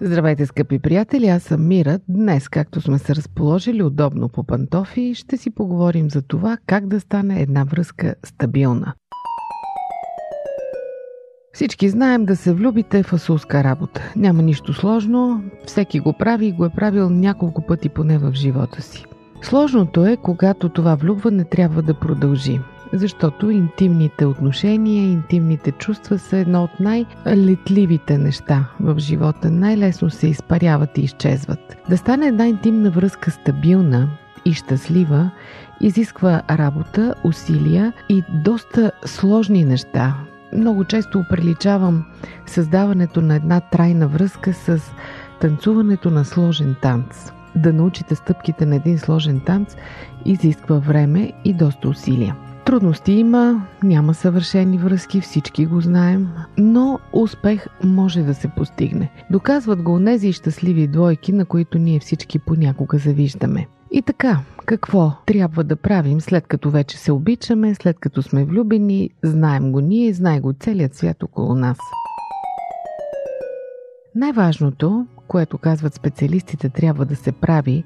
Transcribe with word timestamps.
Здравейте, 0.00 0.46
скъпи 0.46 0.78
приятели, 0.78 1.26
аз 1.28 1.42
съм 1.42 1.68
Мира. 1.68 2.00
Днес, 2.08 2.48
както 2.48 2.80
сме 2.80 2.98
се 2.98 3.14
разположили 3.14 3.82
удобно 3.82 4.28
по 4.28 4.44
пантофи, 4.44 5.14
ще 5.14 5.36
си 5.36 5.50
поговорим 5.50 6.10
за 6.10 6.22
това 6.22 6.58
как 6.66 6.86
да 6.86 7.00
стане 7.00 7.42
една 7.42 7.64
връзка 7.64 8.14
стабилна. 8.24 8.94
Всички 11.52 11.88
знаем 11.88 12.24
да 12.24 12.36
се 12.36 12.52
влюбите 12.52 13.02
в 13.02 13.12
асулска 13.12 13.64
работа. 13.64 14.12
Няма 14.16 14.42
нищо 14.42 14.72
сложно, 14.74 15.42
всеки 15.66 16.00
го 16.00 16.12
прави 16.12 16.46
и 16.46 16.52
го 16.52 16.64
е 16.64 16.70
правил 16.70 17.10
няколко 17.10 17.66
пъти 17.66 17.88
поне 17.88 18.18
в 18.18 18.32
живота 18.32 18.82
си. 18.82 19.04
Сложното 19.42 20.06
е, 20.06 20.16
когато 20.16 20.68
това 20.68 20.94
влюбване 20.94 21.44
трябва 21.44 21.82
да 21.82 21.94
продължи 21.94 22.60
защото 22.92 23.50
интимните 23.50 24.26
отношения, 24.26 25.04
интимните 25.04 25.72
чувства 25.72 26.18
са 26.18 26.36
едно 26.36 26.64
от 26.64 26.80
най-летливите 26.80 28.18
неща 28.18 28.64
в 28.80 28.98
живота. 28.98 29.50
Най-лесно 29.50 30.10
се 30.10 30.28
изпаряват 30.28 30.98
и 30.98 31.00
изчезват. 31.00 31.76
Да 31.90 31.96
стане 31.96 32.26
една 32.26 32.46
интимна 32.46 32.90
връзка 32.90 33.30
стабилна 33.30 34.08
и 34.44 34.54
щастлива, 34.54 35.30
изисква 35.80 36.42
работа, 36.50 37.14
усилия 37.24 37.92
и 38.08 38.22
доста 38.44 38.92
сложни 39.04 39.64
неща. 39.64 40.14
Много 40.52 40.84
често 40.84 41.24
приличавам 41.30 42.04
създаването 42.46 43.20
на 43.20 43.34
една 43.34 43.60
трайна 43.60 44.08
връзка 44.08 44.52
с 44.52 44.80
танцуването 45.40 46.10
на 46.10 46.24
сложен 46.24 46.76
танц. 46.82 47.32
Да 47.56 47.72
научите 47.72 48.14
стъпките 48.14 48.66
на 48.66 48.76
един 48.76 48.98
сложен 48.98 49.40
танц 49.40 49.76
изисква 50.24 50.78
време 50.78 51.32
и 51.44 51.52
доста 51.52 51.88
усилия. 51.88 52.36
Трудности 52.68 53.12
има, 53.12 53.66
няма 53.82 54.14
съвършени 54.14 54.78
връзки, 54.78 55.20
всички 55.20 55.66
го 55.66 55.80
знаем, 55.80 56.28
но 56.58 56.98
успех 57.12 57.66
може 57.84 58.22
да 58.22 58.34
се 58.34 58.48
постигне. 58.48 59.10
Доказват 59.30 59.82
го 59.82 59.98
нези 59.98 60.32
щастливи 60.32 60.86
двойки, 60.86 61.32
на 61.32 61.44
които 61.44 61.78
ние 61.78 62.00
всички 62.00 62.38
понякога 62.38 62.98
завиждаме. 62.98 63.66
И 63.90 64.02
така, 64.02 64.40
какво 64.66 65.12
трябва 65.26 65.64
да 65.64 65.76
правим 65.76 66.20
след 66.20 66.46
като 66.46 66.70
вече 66.70 66.98
се 66.98 67.12
обичаме, 67.12 67.74
след 67.74 67.98
като 67.98 68.22
сме 68.22 68.44
влюбени, 68.44 69.10
знаем 69.22 69.72
го 69.72 69.80
ние, 69.80 70.12
знае 70.12 70.40
го 70.40 70.52
целият 70.60 70.94
свят 70.94 71.22
около 71.22 71.54
нас. 71.54 71.78
Най-важното, 74.14 75.06
което 75.28 75.58
казват 75.58 75.94
специалистите 75.94 76.68
трябва 76.68 77.04
да 77.04 77.16
се 77.16 77.32
прави, 77.32 77.84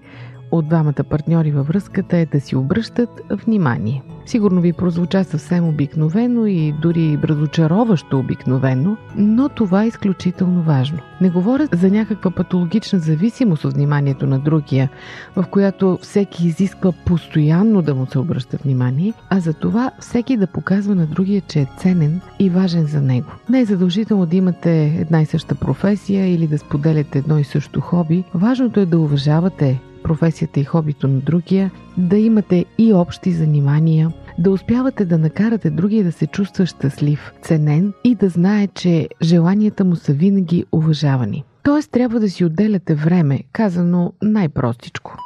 от 0.53 0.69
двамата 0.69 1.05
партньори 1.11 1.51
във 1.51 1.67
връзката 1.69 2.17
е 2.17 2.27
да 2.27 2.41
си 2.41 2.57
обръщат 2.57 3.21
внимание. 3.31 4.03
Сигурно 4.27 4.61
ви 4.61 4.73
прозвуча 4.73 5.25
съвсем 5.25 5.69
обикновено 5.69 6.47
и 6.47 6.75
дори 6.83 7.19
разочароващо 7.25 8.19
обикновено, 8.19 8.97
но 9.17 9.49
това 9.49 9.85
е 9.85 9.87
изключително 9.87 10.63
важно. 10.63 10.99
Не 11.21 11.31
говоря 11.31 11.69
за 11.73 11.91
някаква 11.91 12.31
патологична 12.31 12.99
зависимост 12.99 13.65
от 13.65 13.75
вниманието 13.75 14.27
на 14.27 14.39
другия, 14.39 14.91
в 15.37 15.45
която 15.51 15.99
всеки 16.03 16.47
изисква 16.47 16.93
постоянно 16.93 17.83
да 17.83 17.95
му 17.95 18.07
се 18.07 18.19
обръща 18.19 18.57
внимание, 18.65 19.13
а 19.31 19.41
за 19.41 19.55
това 19.55 19.91
всеки 19.99 20.37
да 20.37 20.47
показва 20.47 20.95
на 20.95 21.07
другия, 21.07 21.41
че 21.41 21.61
е 21.61 21.69
ценен 21.79 22.21
и 22.39 22.51
важен 22.51 22.87
за 22.87 23.01
него. 23.01 23.29
Не 23.51 23.61
е 23.61 23.65
задължително 23.65 24.27
да 24.27 24.37
имате 24.37 24.85
една 25.01 25.23
и 25.23 25.27
съща 25.27 25.55
професия 25.55 26.35
или 26.35 26.47
да 26.47 26.59
споделяте 26.59 27.19
едно 27.19 27.39
и 27.39 27.45
също 27.45 27.81
хоби. 27.81 28.25
Важното 28.35 28.81
е 28.81 28.87
да 28.87 28.99
уважавате 28.99 29.81
професията 30.03 30.61
и 30.61 30.65
хобито 30.65 31.09
на 31.09 31.21
другия, 31.21 31.71
да 31.97 32.17
имате 32.17 32.65
и 32.79 32.93
общи 32.93 33.33
занимания, 33.33 34.13
да 34.39 34.51
успявате 34.51 35.05
да 35.05 35.19
накарате 35.19 35.71
другия 35.71 36.05
да 36.05 36.13
се 36.13 36.27
чувства 36.27 36.67
щастлив, 36.67 37.33
ценен 37.43 37.93
и 38.05 38.15
да 38.15 38.29
знае, 38.29 38.67
че 38.67 39.09
желанията 39.23 39.85
му 39.85 39.97
са 39.97 40.13
винаги 40.13 40.65
уважавани. 40.73 41.45
Тоест 41.63 41.91
трябва 41.91 42.21
да 42.21 42.31
си 42.31 42.45
отделяте 42.45 42.95
време, 42.95 43.41
казано 43.53 44.13
най-простичко. 44.23 45.17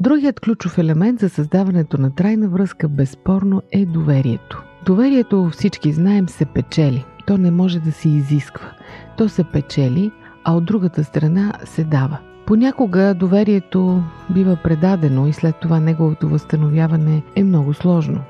Другият 0.00 0.40
ключов 0.40 0.78
елемент 0.78 1.20
за 1.20 1.28
създаването 1.28 1.98
на 1.98 2.14
трайна 2.14 2.48
връзка 2.48 2.88
безспорно 2.88 3.62
е 3.72 3.86
доверието. 3.86 4.62
Доверието 4.86 5.50
всички 5.52 5.92
знаем 5.92 6.28
се 6.28 6.44
печели. 6.44 7.04
То 7.26 7.38
не 7.38 7.50
може 7.50 7.80
да 7.80 7.92
се 7.92 8.08
изисква. 8.08 8.72
То 9.16 9.28
се 9.28 9.44
печели, 9.44 10.10
а 10.44 10.56
от 10.56 10.64
другата 10.64 11.04
страна 11.04 11.52
се 11.64 11.84
дава. 11.84 12.18
Понякога 12.46 13.14
доверието 13.14 14.02
бива 14.30 14.56
предадено 14.56 15.26
и 15.26 15.32
след 15.32 15.56
това 15.56 15.80
неговото 15.80 16.28
възстановяване 16.28 17.22
е 17.36 17.44
много 17.44 17.74
сложно. 17.74 18.20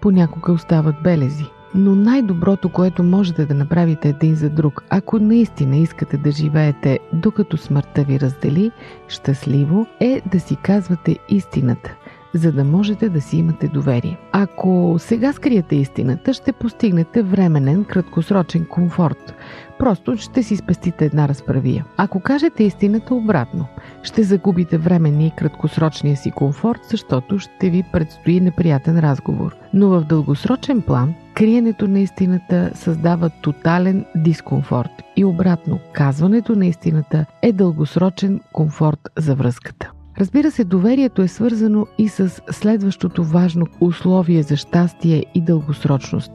Понякога 0.00 0.52
остават 0.52 1.02
белези. 1.02 1.44
Но 1.74 1.94
най-доброто, 1.94 2.68
което 2.68 3.02
можете 3.02 3.46
да 3.46 3.54
направите 3.54 4.08
един 4.08 4.34
за 4.34 4.50
друг, 4.50 4.84
ако 4.88 5.18
наистина 5.18 5.76
искате 5.76 6.16
да 6.16 6.30
живеете 6.30 6.98
докато 7.12 7.56
смъртта 7.56 8.02
ви 8.02 8.20
раздели, 8.20 8.70
щастливо, 9.08 9.86
е 10.00 10.22
да 10.32 10.40
си 10.40 10.56
казвате 10.56 11.18
истината 11.28 11.96
за 12.34 12.52
да 12.52 12.64
можете 12.64 13.08
да 13.08 13.20
си 13.20 13.36
имате 13.36 13.68
доверие. 13.68 14.18
Ако 14.32 14.96
сега 14.98 15.32
скриете 15.32 15.76
истината, 15.76 16.34
ще 16.34 16.52
постигнете 16.52 17.22
временен, 17.22 17.84
краткосрочен 17.84 18.66
комфорт. 18.66 19.34
Просто 19.78 20.16
ще 20.16 20.42
си 20.42 20.56
спестите 20.56 21.04
една 21.04 21.28
разправия. 21.28 21.84
Ако 21.96 22.20
кажете 22.20 22.64
истината 22.64 23.14
обратно, 23.14 23.66
ще 24.02 24.22
загубите 24.22 24.78
временния 24.78 25.26
и 25.26 25.36
краткосрочния 25.36 26.16
си 26.16 26.30
комфорт, 26.30 26.80
защото 26.90 27.38
ще 27.38 27.70
ви 27.70 27.84
предстои 27.92 28.40
неприятен 28.40 28.98
разговор. 28.98 29.56
Но 29.74 29.88
в 29.88 30.04
дългосрочен 30.04 30.82
план, 30.82 31.14
криенето 31.34 31.88
на 31.88 32.00
истината 32.00 32.70
създава 32.74 33.30
тотален 33.30 34.04
дискомфорт 34.14 35.02
и 35.16 35.24
обратно, 35.24 35.78
казването 35.92 36.56
на 36.56 36.66
истината 36.66 37.26
е 37.42 37.52
дългосрочен 37.52 38.40
комфорт 38.52 39.08
за 39.18 39.34
връзката. 39.34 39.90
Разбира 40.20 40.50
се, 40.50 40.64
доверието 40.64 41.22
е 41.22 41.28
свързано 41.28 41.86
и 41.98 42.08
с 42.08 42.42
следващото 42.50 43.24
важно 43.24 43.66
условие 43.80 44.42
за 44.42 44.56
щастие 44.56 45.24
и 45.34 45.40
дългосрочност. 45.40 46.30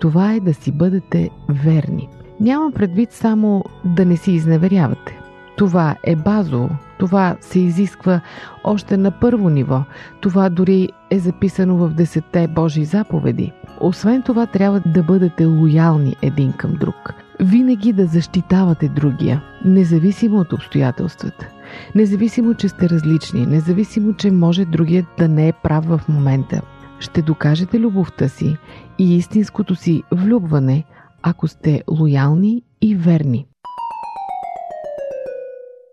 Това 0.00 0.34
е 0.34 0.40
да 0.40 0.54
си 0.54 0.72
бъдете 0.72 1.30
верни. 1.48 2.08
Нямам 2.40 2.72
предвид 2.72 3.12
само 3.12 3.64
да 3.84 4.04
не 4.04 4.16
си 4.16 4.32
изневерявате. 4.32 5.18
Това 5.56 5.96
е 6.04 6.16
базово. 6.16 6.70
Това 6.98 7.36
се 7.40 7.58
изисква 7.58 8.20
още 8.64 8.96
на 8.96 9.10
първо 9.10 9.48
ниво. 9.48 9.82
Това 10.20 10.48
дори 10.48 10.88
е 11.10 11.18
записано 11.18 11.76
в 11.76 11.88
десетте 11.88 12.48
Божии 12.48 12.84
заповеди. 12.84 13.52
Освен 13.80 14.22
това, 14.22 14.46
трябва 14.46 14.80
да 14.80 15.02
бъдете 15.02 15.44
лоялни 15.44 16.16
един 16.22 16.52
към 16.52 16.74
друг. 16.74 17.14
Винаги 17.40 17.92
да 17.92 18.06
защитавате 18.06 18.88
другия, 18.88 19.42
независимо 19.64 20.38
от 20.38 20.52
обстоятелствата. 20.52 21.48
Независимо, 21.94 22.54
че 22.54 22.68
сте 22.68 22.88
различни, 22.88 23.46
независимо, 23.46 24.14
че 24.14 24.30
може 24.30 24.64
другият 24.64 25.06
да 25.18 25.28
не 25.28 25.48
е 25.48 25.52
прав 25.52 25.84
в 25.84 26.00
момента. 26.08 26.60
Ще 27.00 27.22
докажете 27.22 27.80
любовта 27.80 28.28
си 28.28 28.56
и 28.98 29.16
истинското 29.16 29.74
си 29.74 30.02
влюбване, 30.12 30.84
ако 31.22 31.48
сте 31.48 31.82
лоялни 31.90 32.62
и 32.80 32.94
верни. 32.94 33.46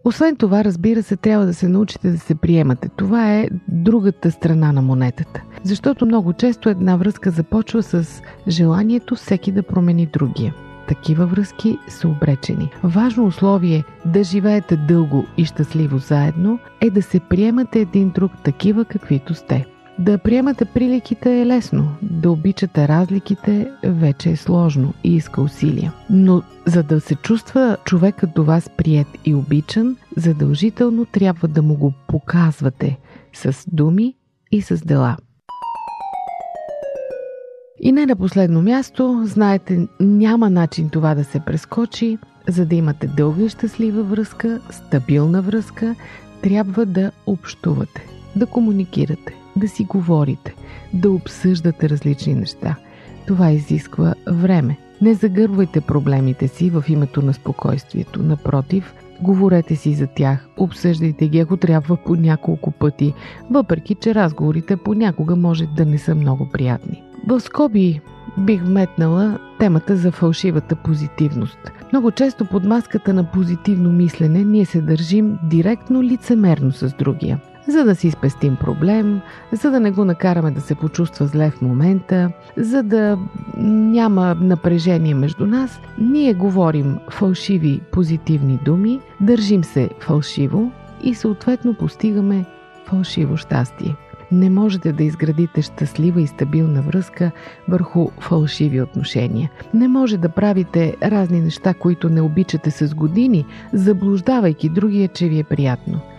Освен 0.06 0.36
това, 0.36 0.64
разбира 0.64 1.04
се, 1.04 1.16
трябва 1.16 1.46
да 1.46 1.54
се 1.54 1.68
научите 1.68 2.12
да 2.12 2.20
се 2.20 2.36
приемате. 2.36 2.90
Това 2.90 3.34
е 3.34 3.50
другата 3.68 4.32
страна 4.32 4.72
на 4.72 4.82
монетата. 4.82 5.42
Защото 5.64 6.06
много 6.06 6.34
често 6.34 6.70
една 6.70 6.96
връзка 6.96 7.32
започва 7.32 7.84
с 7.84 8.22
желанието 8.48 9.16
всеки 9.16 9.52
да 9.52 9.64
промени 9.64 10.06
другия 10.06 10.54
такива 10.88 11.26
връзки 11.26 11.78
са 11.88 12.08
обречени. 12.08 12.70
Важно 12.84 13.26
условие 13.26 13.84
да 14.06 14.24
живеете 14.24 14.78
дълго 14.78 15.26
и 15.38 15.46
щастливо 15.46 15.98
заедно 15.98 16.60
е 16.82 16.90
да 16.90 17.02
се 17.02 17.20
приемате 17.20 17.80
един 17.80 18.10
друг 18.10 18.32
такива 18.44 18.86
каквито 18.86 19.34
сте. 19.34 19.66
Да 20.00 20.18
приемате 20.18 20.66
приликите 20.66 21.42
е 21.42 21.46
лесно, 21.46 21.88
да 22.02 22.32
обичате 22.32 22.88
разликите 22.88 23.72
вече 23.84 24.30
е 24.30 24.36
сложно 24.36 24.94
и 25.04 25.16
иска 25.16 25.42
усилия. 25.42 25.94
Но 26.10 26.42
за 26.66 26.84
да 26.84 27.02
се 27.02 27.16
чувства 27.16 27.78
човекът 27.86 28.30
до 28.36 28.44
вас 28.44 28.70
прият 28.78 29.08
и 29.26 29.36
обичан, 29.36 29.98
задължително 30.18 31.06
трябва 31.06 31.48
да 31.48 31.62
му 31.62 31.76
го 31.76 31.94
показвате 32.08 32.98
с 33.34 33.66
думи 33.72 34.16
и 34.52 34.62
с 34.62 34.86
дела. 34.86 35.18
И 37.80 37.92
не 37.92 38.06
на 38.06 38.16
последно 38.16 38.62
място, 38.62 39.22
знаете, 39.26 39.88
няма 40.00 40.50
начин 40.50 40.90
това 40.90 41.16
да 41.16 41.24
се 41.24 41.40
прескочи. 41.40 42.18
За 42.48 42.66
да 42.66 42.76
имате 42.76 43.08
дълга 43.08 43.44
и 43.44 43.50
щастлива 43.50 44.04
връзка, 44.04 44.60
стабилна 44.70 45.42
връзка, 45.42 45.96
трябва 46.42 46.86
да 46.86 47.12
общувате, 47.26 48.08
да 48.36 48.46
комуникирате, 48.46 49.36
да 49.56 49.68
си 49.68 49.84
говорите, 49.84 50.56
да 50.94 51.12
обсъждате 51.12 51.90
различни 51.90 52.36
неща. 52.36 52.76
Това 53.28 53.52
изисква 53.52 54.14
време. 54.28 54.78
Не 55.02 55.14
загървайте 55.14 55.82
проблемите 55.82 56.48
си 56.48 56.70
в 56.70 56.84
името 56.88 57.22
на 57.22 57.34
спокойствието. 57.34 58.24
Напротив, 58.24 58.94
говорете 59.22 59.76
си 59.76 59.94
за 59.94 60.08
тях, 60.08 60.48
обсъждайте 60.58 61.28
ги, 61.28 61.40
ако 61.40 61.58
трябва 61.58 61.98
по 61.98 62.16
няколко 62.16 62.72
пъти, 62.72 63.14
въпреки 63.52 63.96
че 63.96 64.16
разговорите 64.16 64.78
понякога 64.78 65.36
може 65.36 65.66
да 65.66 65.86
не 65.86 65.98
са 65.98 66.16
много 66.16 66.50
приятни. 66.50 67.05
В 67.28 67.40
скоби 67.40 68.02
бих 68.38 68.64
вметнала 68.64 69.40
темата 69.60 69.96
за 69.96 70.12
фалшивата 70.12 70.76
позитивност. 70.76 71.60
Много 71.92 72.12
често 72.12 72.46
под 72.46 72.64
маската 72.64 73.14
на 73.14 73.24
позитивно 73.24 73.92
мислене 73.92 74.44
ние 74.44 74.66
се 74.66 74.82
държим 74.82 75.38
директно 75.44 76.04
лицемерно 76.04 76.72
с 76.72 76.94
другия 77.00 77.40
за 77.68 77.84
да 77.84 77.96
си 77.96 78.12
спестим 78.12 78.56
проблем, 78.56 79.22
за 79.52 79.72
да 79.72 79.80
не 79.80 79.92
го 79.92 80.06
накараме 80.06 80.52
да 80.52 80.62
се 80.62 80.76
почувства 80.76 81.28
зле 81.28 81.52
в 81.52 81.62
момента, 81.62 82.32
за 82.58 82.84
да 82.84 83.18
няма 83.58 84.36
напрежение 84.36 85.16
между 85.16 85.46
нас, 85.46 85.80
ние 85.98 86.34
говорим 86.34 86.98
фалшиви 87.10 87.82
позитивни 87.92 88.60
думи, 88.66 89.00
държим 89.22 89.64
се 89.64 89.90
фалшиво 90.00 90.72
и 91.04 91.16
съответно 91.16 91.74
постигаме 91.74 92.46
фалшиво 92.86 93.38
щастие. 93.38 93.96
Не 94.32 94.50
можете 94.50 94.92
да 94.92 95.04
изградите 95.04 95.62
щастлива 95.62 96.22
и 96.22 96.28
стабилна 96.28 96.82
връзка 96.82 97.32
върху 97.68 98.10
фалшиви 98.20 98.82
отношения. 98.82 99.52
Не 99.74 99.88
може 99.88 100.18
да 100.18 100.30
правите 100.30 100.96
разни 101.04 101.42
неща, 101.42 101.74
които 101.74 102.10
не 102.10 102.22
обичате 102.22 102.72
с 102.72 102.96
години, 102.96 103.46
заблуждавайки 103.74 104.70
другия, 104.70 105.08
че 105.08 105.28
ви 105.28 105.40
е 105.40 105.44
приятно– 105.44 106.00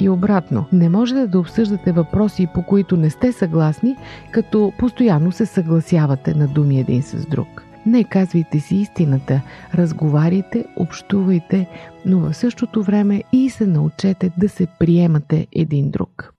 и 0.00 0.08
обратно, 0.08 0.64
не 0.72 0.88
можете 0.88 1.26
да 1.26 1.38
обсъждате 1.38 1.92
въпроси, 1.92 2.48
по 2.54 2.62
които 2.62 2.96
не 2.96 3.10
сте 3.10 3.32
съгласни, 3.32 3.96
като 4.30 4.72
постоянно 4.78 5.32
се 5.32 5.46
съгласявате 5.46 6.34
на 6.34 6.48
думи 6.48 6.80
един 6.80 7.02
с 7.02 7.26
друг. 7.26 7.62
Не 7.86 8.04
казвайте 8.04 8.60
си 8.60 8.76
истината, 8.76 9.40
разговаряйте, 9.74 10.64
общувайте, 10.76 11.68
но 12.06 12.18
в 12.18 12.34
същото 12.34 12.82
време 12.82 13.22
и 13.32 13.50
се 13.50 13.66
научете 13.66 14.30
да 14.38 14.48
се 14.48 14.66
приемате 14.78 15.46
един 15.52 15.90
друг. 15.90 16.35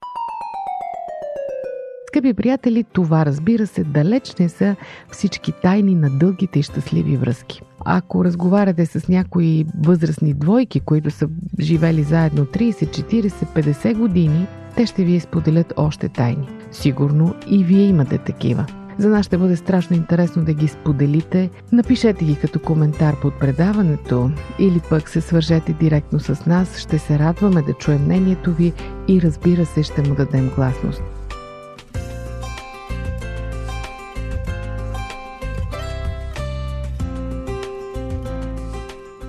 Скъпи 2.18 2.34
приятели, 2.34 2.84
това 2.84 3.26
разбира 3.26 3.68
се 3.68 3.84
далеч 3.84 4.36
не 4.40 4.50
са 4.50 4.76
всички 5.12 5.52
тайни 5.52 5.96
на 5.96 6.10
дългите 6.10 6.60
и 6.60 6.64
щастливи 6.64 7.18
връзки. 7.18 7.62
Ако 7.86 8.26
разговаряте 8.26 8.86
с 8.86 9.08
някои 9.08 9.66
възрастни 9.84 10.34
двойки, 10.34 10.80
които 10.80 11.12
са 11.12 11.30
живели 11.60 12.04
заедно 12.04 12.46
30, 12.46 12.72
40, 12.72 13.30
50 13.30 13.98
години, 13.98 14.48
те 14.76 14.86
ще 14.86 15.04
ви 15.04 15.14
изподелят 15.14 15.74
още 15.78 16.10
тайни. 16.10 16.50
Сигурно 16.72 17.36
и 17.48 17.64
вие 17.64 17.84
имате 17.84 18.18
такива. 18.18 18.66
За 18.98 19.10
нас 19.10 19.26
ще 19.26 19.38
бъде 19.38 19.56
страшно 19.56 19.96
интересно 19.96 20.44
да 20.44 20.54
ги 20.54 20.68
споделите. 20.68 21.50
Напишете 21.72 22.26
ги 22.26 22.36
като 22.36 22.60
коментар 22.60 23.16
под 23.22 23.40
предаването 23.40 24.32
или 24.60 24.82
пък 24.90 25.10
се 25.10 25.22
свържете 25.22 25.74
директно 25.74 26.20
с 26.20 26.46
нас. 26.46 26.78
Ще 26.78 27.00
се 27.00 27.20
радваме 27.20 27.62
да 27.62 27.74
чуем 27.74 28.04
мнението 28.04 28.54
ви 28.54 28.74
и 29.08 29.22
разбира 29.22 29.66
се 29.66 29.84
ще 29.84 30.02
му 30.02 30.16
дадем 30.16 30.52
гласност. 30.56 31.17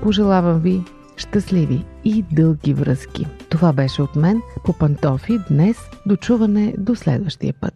Пожелавам 0.02 0.60
ви 0.60 0.82
щастливи 1.16 1.84
и 2.04 2.24
дълги 2.32 2.74
връзки. 2.74 3.26
Това 3.48 3.72
беше 3.72 4.02
от 4.02 4.16
мен 4.16 4.40
по 4.64 4.72
пантофи 4.72 5.38
днес. 5.50 5.76
Дочуване 6.06 6.74
до 6.78 6.94
следващия 6.94 7.54
път. 7.60 7.74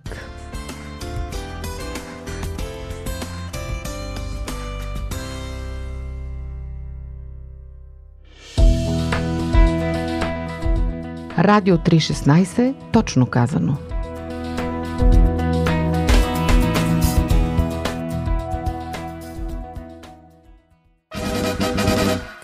Радио 11.39 11.77
316, 11.77 12.75
точно 12.93 13.27
казано. 13.27 13.92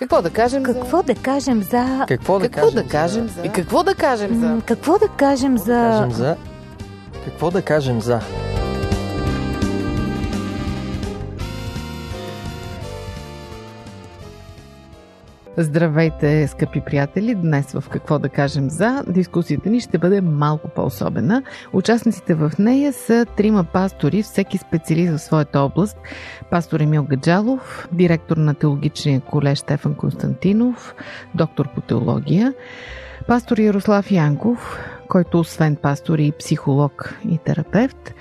Какво 0.09 0.23
да 0.23 0.31
кажем 0.31 0.63
Какво 0.63 1.03
да 1.03 1.15
кажем 1.15 1.63
за... 1.63 2.05
Какво 2.09 2.39
да 2.39 2.49
Какво 2.49 2.67
кажем 2.67 2.83
да 2.83 2.89
кажем 2.89 3.29
за... 3.29 3.35
за... 3.35 3.47
И 3.47 3.53
какво 3.53 3.83
да 3.83 3.95
кажем 3.95 4.41
за... 4.41 4.61
Какво 4.67 4.99
да 4.99 5.09
кажем 5.09 5.59
за... 5.59 5.67
кажем 5.67 6.13
за... 6.13 6.37
Какво 7.25 7.51
да 7.51 7.63
кажем 7.63 8.01
за... 8.01 8.21
Здравейте, 15.61 16.49
скъпи 16.49 16.81
приятели! 16.81 17.35
Днес 17.35 17.73
в 17.73 17.85
Какво 17.91 18.19
да 18.19 18.29
кажем 18.29 18.71
за 18.71 19.05
дискусията 19.09 19.71
ни 19.71 19.81
ще 19.81 19.99
бъде 19.99 20.21
малко 20.21 20.69
по-особена. 20.69 21.43
Участниците 21.73 22.35
в 22.35 22.53
нея 22.59 22.93
са 22.93 23.27
трима 23.37 23.65
пастори, 23.65 24.23
всеки 24.23 24.59
специалист 24.59 25.13
в 25.13 25.21
своята 25.21 25.61
област. 25.61 25.97
Пастор 26.51 26.81
Емил 26.81 27.05
Гаджалов, 27.05 27.89
директор 27.93 28.37
на 28.37 28.55
теологичния 28.55 29.21
колеж 29.21 29.59
Стефан 29.59 29.95
Константинов, 29.95 30.95
доктор 31.35 31.69
по 31.75 31.81
теология, 31.81 32.55
пастор 33.27 33.59
Ярослав 33.59 34.11
Янков, 34.11 34.79
който 35.09 35.41
освен 35.41 35.77
пастор 35.77 36.19
и 36.19 36.33
психолог 36.39 37.19
и 37.29 37.39
терапевт, 37.39 38.15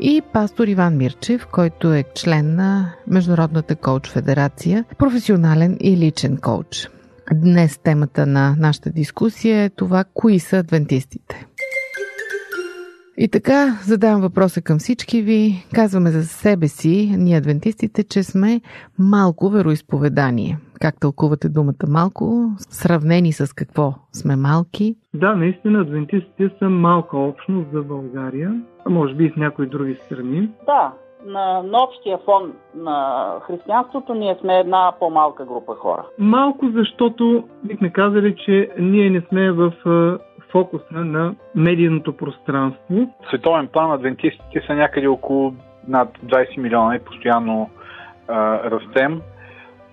и 0.00 0.22
пастор 0.32 0.66
Иван 0.66 0.96
Мирчев, 0.96 1.46
който 1.46 1.92
е 1.92 2.04
член 2.14 2.54
на 2.54 2.94
Международната 3.06 3.76
коуч 3.76 4.08
федерация, 4.08 4.84
професионален 4.98 5.76
и 5.80 5.96
личен 5.96 6.36
коуч. 6.36 6.88
Днес 7.34 7.78
темата 7.78 8.26
на 8.26 8.56
нашата 8.58 8.90
дискусия 8.90 9.62
е 9.62 9.70
това, 9.70 10.04
кои 10.14 10.38
са 10.38 10.58
адвентистите. 10.58 11.46
И 13.16 13.28
така, 13.28 13.66
задавам 13.82 14.20
въпроса 14.20 14.62
към 14.62 14.78
всички 14.78 15.22
ви. 15.22 15.66
Казваме 15.74 16.10
за 16.10 16.22
себе 16.22 16.68
си, 16.68 17.14
ние 17.18 17.36
адвентистите, 17.36 18.04
че 18.04 18.22
сме 18.22 18.60
малко 18.98 19.48
вероисповедание. 19.48 20.58
Как 20.80 21.00
тълкувате 21.00 21.48
думата 21.48 21.86
малко? 21.88 22.50
Сравнени 22.58 23.32
с 23.32 23.52
какво 23.54 23.94
сме 24.12 24.36
малки? 24.36 24.96
Да, 25.14 25.34
наистина 25.34 25.80
адвентистите 25.80 26.50
са 26.58 26.68
малка 26.68 27.18
общност 27.18 27.72
за 27.72 27.82
България, 27.82 28.62
а 28.86 28.90
може 28.90 29.14
би 29.14 29.24
и 29.24 29.30
в 29.30 29.36
някои 29.36 29.66
други 29.66 29.94
страни. 29.94 30.48
Да, 30.66 30.92
на, 31.26 31.62
на 31.62 31.78
общия 31.82 32.18
фон 32.24 32.52
на 32.74 33.26
християнството 33.46 34.14
ние 34.14 34.36
сме 34.40 34.58
една 34.58 34.92
по-малка 34.98 35.44
група 35.44 35.74
хора. 35.74 36.06
Малко, 36.18 36.70
защото 36.74 37.44
бихме 37.64 37.92
казали, 37.92 38.36
че 38.44 38.70
ние 38.78 39.10
не 39.10 39.20
сме 39.20 39.52
в 39.52 39.72
фокуса 40.52 40.84
на 40.94 41.34
медийното 41.54 42.16
пространство. 42.16 42.94
В 43.24 43.28
световен 43.28 43.68
план 43.68 43.92
адвентистите 43.92 44.62
са 44.66 44.74
някъде 44.74 45.06
около 45.06 45.54
над 45.88 46.18
20 46.26 46.58
милиона 46.58 46.96
и 46.96 47.04
постоянно 47.04 47.70
а, 48.28 48.70
растем. 48.70 49.20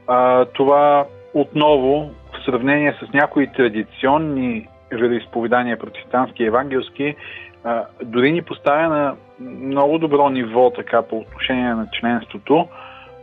А, 0.07 0.45
това 0.45 1.05
отново 1.33 2.11
в 2.33 2.45
сравнение 2.45 2.95
с 3.03 3.13
някои 3.13 3.47
традиционни 3.47 4.67
вероисповедания, 4.91 5.79
протестантски 5.79 6.43
и 6.43 6.47
евангелски, 6.47 7.15
а, 7.63 7.85
дори 8.03 8.31
ни 8.31 8.41
поставя 8.41 8.87
на 8.87 9.15
много 9.39 9.97
добро 9.97 10.29
ниво 10.29 10.69
така 10.69 11.01
по 11.01 11.17
отношение 11.17 11.73
на 11.73 11.87
членството, 11.99 12.67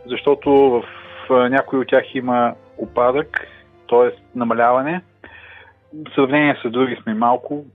защото 0.05 0.51
в 0.51 0.83
някои 1.49 1.79
от 1.79 1.87
тях 1.87 2.15
има 2.15 2.53
опадък, 2.77 3.47
т.е. 3.89 4.37
намаляване. 4.39 5.01
В 5.93 6.15
сравнение 6.15 6.55
с 6.65 6.69
други 6.69 6.97
сме 7.03 7.13
малко. 7.13 7.65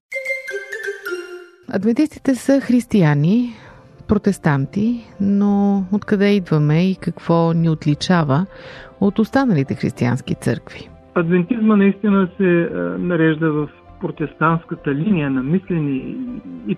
Адвентистите 1.74 2.34
са 2.34 2.60
християни, 2.60 3.48
протестанти, 4.08 5.00
но 5.20 5.84
откъде 5.92 6.34
идваме 6.34 6.90
и 6.90 6.96
какво 7.02 7.52
ни 7.52 7.70
отличава 7.70 8.46
от 9.00 9.18
останалите 9.18 9.74
християнски 9.74 10.34
църкви? 10.34 10.88
Адвентизма 11.14 11.76
наистина 11.76 12.28
се 12.36 12.68
нарежда 12.98 13.52
в 13.52 13.68
протестантската 14.00 14.94
линия 14.94 15.30
на 15.30 15.42
мислене 15.42 15.90
и, 15.90 16.16
и 16.68 16.76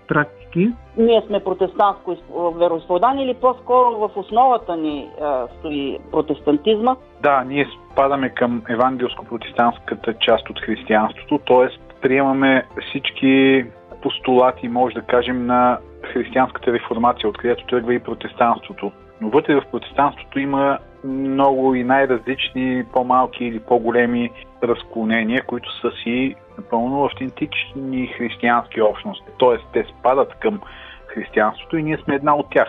практики. 0.54 0.72
Ние 0.96 1.22
сме 1.26 1.44
протестантско 1.44 2.16
вероисповедание 2.56 3.24
или 3.24 3.34
по-скоро 3.34 3.90
в 3.90 4.10
основата 4.16 4.76
ни 4.76 5.08
а, 5.22 5.46
стои 5.58 5.98
протестантизма. 6.10 6.96
Да, 7.22 7.44
ние 7.44 7.66
спадаме 7.92 8.28
към 8.28 8.62
евангелско-протестантската 8.62 10.18
част 10.18 10.50
от 10.50 10.60
християнството, 10.60 11.38
т.е. 11.38 11.98
приемаме 12.00 12.66
всички 12.88 13.64
постулати, 14.02 14.68
може 14.68 14.94
да 14.94 15.02
кажем, 15.02 15.46
на 15.46 15.78
християнската 16.12 16.72
реформация, 16.72 17.28
откъдето 17.28 17.66
тръгва 17.66 17.94
и 17.94 17.98
протестанството. 17.98 18.92
Но 19.20 19.30
вътре 19.30 19.54
в 19.54 19.62
протестанството 19.70 20.38
има 20.38 20.78
много 21.04 21.74
и 21.74 21.84
най-различни, 21.84 22.84
по-малки 22.92 23.44
или 23.44 23.60
по-големи 23.60 24.30
разклонения, 24.62 25.42
които 25.46 25.80
са 25.80 25.90
си 26.02 26.34
напълно 26.58 27.04
автентични 27.04 28.06
християнски 28.06 28.80
общности. 28.80 29.26
Т.е. 29.38 29.56
те 29.72 29.90
спадат 29.90 30.34
към 30.34 30.60
християнството 31.06 31.76
и 31.76 31.82
ние 31.82 31.98
сме 31.98 32.14
една 32.14 32.36
от 32.36 32.50
тях. 32.50 32.68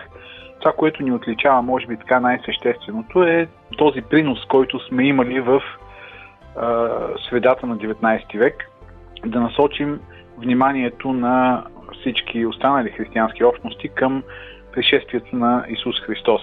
Това, 0.60 0.74
което 0.74 1.04
ни 1.04 1.12
отличава, 1.12 1.62
може 1.62 1.88
би 1.88 1.98
така 1.98 2.20
най-същественото 2.20 3.24
е 3.24 3.48
този 3.77 4.01
принос, 4.01 4.46
който 4.46 4.80
сме 4.80 5.08
имали 5.08 5.39
в 5.39 5.62
а, 6.56 6.89
средата 7.30 7.68
на 7.68 7.77
19 7.77 8.38
век, 8.38 8.72
да 9.25 9.39
насочим 9.39 10.00
вниманието 10.38 11.13
на 11.13 11.63
всички 12.00 12.46
останали 12.46 12.89
християнски 12.89 13.44
общности 13.44 13.89
към 13.89 14.24
пришествието 14.72 15.36
на 15.36 15.65
Исус 15.70 16.01
Христос. 16.01 16.42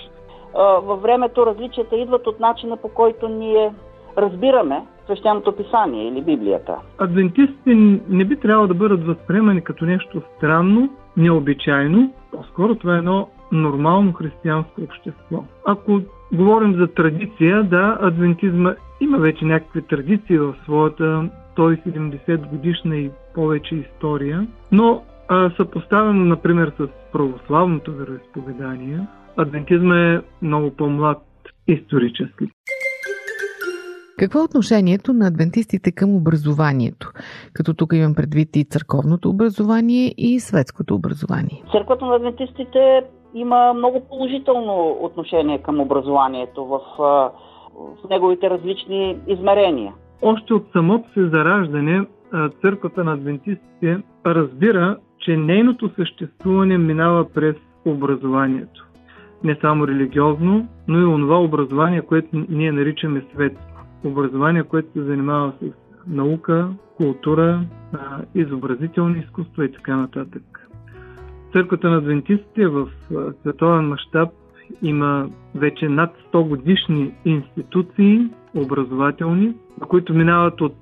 Във 0.82 1.02
времето 1.02 1.46
различията 1.46 1.96
идват 1.96 2.26
от 2.26 2.40
начина 2.40 2.76
по 2.76 2.88
който 2.88 3.28
ние 3.28 3.72
разбираме 4.18 4.82
свещеното 5.04 5.56
писание 5.56 6.08
или 6.08 6.22
Библията. 6.22 6.76
Адвентистите 6.98 7.74
не 8.08 8.24
би 8.24 8.36
трябвало 8.36 8.68
да 8.68 8.74
бъдат 8.74 9.06
възприемани 9.06 9.60
като 9.60 9.84
нещо 9.84 10.22
странно, 10.36 10.90
необичайно. 11.16 12.12
По-скоро 12.32 12.74
това 12.74 12.94
е 12.94 12.98
едно 12.98 13.28
нормално 13.52 14.12
християнско 14.12 14.80
общество. 14.80 15.44
Ако 15.66 16.00
говорим 16.32 16.74
за 16.74 16.86
традиция, 16.86 17.62
да, 17.62 17.98
адвентизма 18.00 18.74
има 19.00 19.18
вече 19.18 19.44
някакви 19.44 19.82
традиции 19.82 20.38
в 20.38 20.54
своята 20.64 21.30
170 21.56 22.48
годишна 22.48 22.96
и 22.96 23.10
повече 23.34 23.74
история, 23.74 24.46
но 24.72 25.02
а, 25.28 25.50
съпоставено, 25.56 26.24
например, 26.24 26.72
с 26.78 26.88
православното 27.12 27.92
вероисповедание, 27.92 29.00
адвентизма 29.36 29.98
е 29.98 30.20
много 30.42 30.70
по-млад 30.76 31.22
исторически. 31.68 32.48
Какво 34.22 34.38
е 34.38 34.42
отношението 34.42 35.12
на 35.12 35.26
адвентистите 35.26 35.92
към 35.92 36.16
образованието? 36.16 37.10
Като 37.52 37.74
тук 37.74 37.92
имам 37.92 38.14
предвид 38.14 38.56
и 38.56 38.64
църковното 38.64 39.28
образование 39.30 40.14
и 40.18 40.40
светското 40.40 40.94
образование. 40.94 41.62
Църквата 41.72 42.04
на 42.06 42.14
адвентистите 42.14 43.02
има 43.34 43.72
много 43.74 44.00
положително 44.08 44.98
отношение 45.00 45.58
към 45.58 45.80
образованието 45.80 46.64
в, 46.64 46.80
в 47.78 48.08
неговите 48.10 48.50
различни 48.50 49.18
измерения. 49.26 49.92
Още 50.22 50.54
от 50.54 50.66
самото 50.72 51.12
се 51.12 51.28
зараждане 51.28 52.06
църквата 52.60 53.04
на 53.04 53.12
адвентистите 53.12 53.98
разбира, 54.26 54.96
че 55.18 55.36
нейното 55.36 55.90
съществуване 55.96 56.78
минава 56.78 57.24
през 57.34 57.56
образованието. 57.86 58.86
Не 59.44 59.56
само 59.60 59.88
религиозно, 59.88 60.68
но 60.88 60.98
и 60.98 61.04
онова 61.04 61.38
образование, 61.38 62.02
което 62.02 62.28
ние 62.48 62.72
наричаме 62.72 63.24
светско. 63.34 63.71
Образование, 64.04 64.62
което 64.62 64.92
се 64.92 65.02
занимава 65.02 65.52
с 65.60 65.66
наука, 66.06 66.68
култура, 66.96 67.60
изобразителни 68.34 69.18
изкуства 69.18 69.64
и 69.64 69.72
така 69.72 69.96
нататък. 69.96 70.68
Църквата 71.52 71.90
на 71.90 71.96
адвентистите 71.96 72.66
в 72.66 72.88
световен 73.40 73.88
мащаб 73.88 74.28
има 74.82 75.28
вече 75.54 75.88
над 75.88 76.10
100 76.32 76.48
годишни 76.48 77.14
институции, 77.24 78.30
образователни, 78.54 79.54
които 79.88 80.14
минават 80.14 80.60
от 80.60 80.76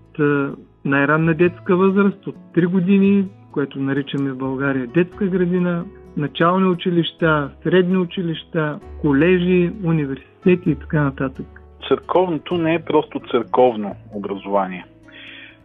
най-ранна 0.84 1.34
детска 1.34 1.76
възраст, 1.76 2.26
от 2.26 2.36
3 2.56 2.66
години, 2.66 3.28
което 3.52 3.80
наричаме 3.80 4.32
в 4.32 4.38
България 4.38 4.86
детска 4.86 5.26
градина, 5.26 5.84
начални 6.16 6.68
училища, 6.68 7.50
средни 7.62 7.96
училища, 7.96 8.78
колежи, 9.00 9.72
университети 9.84 10.70
и 10.70 10.74
така 10.74 11.02
нататък. 11.02 11.59
Църковното 11.88 12.58
не 12.58 12.74
е 12.74 12.84
просто 12.84 13.20
църковно 13.30 13.96
образование. 14.14 14.84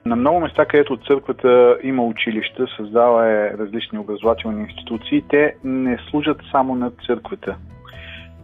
На 0.06 0.16
много 0.16 0.40
места, 0.40 0.66
където 0.66 0.98
църквата 0.98 1.78
има 1.84 2.04
училища, 2.04 2.68
създава 2.78 3.28
е 3.28 3.58
различни 3.58 4.00
образователни 4.00 4.62
институции, 4.62 5.24
те 5.30 5.56
не 5.64 5.98
служат 6.10 6.42
само 6.52 6.76
на 6.76 6.92
църквата. 7.08 7.56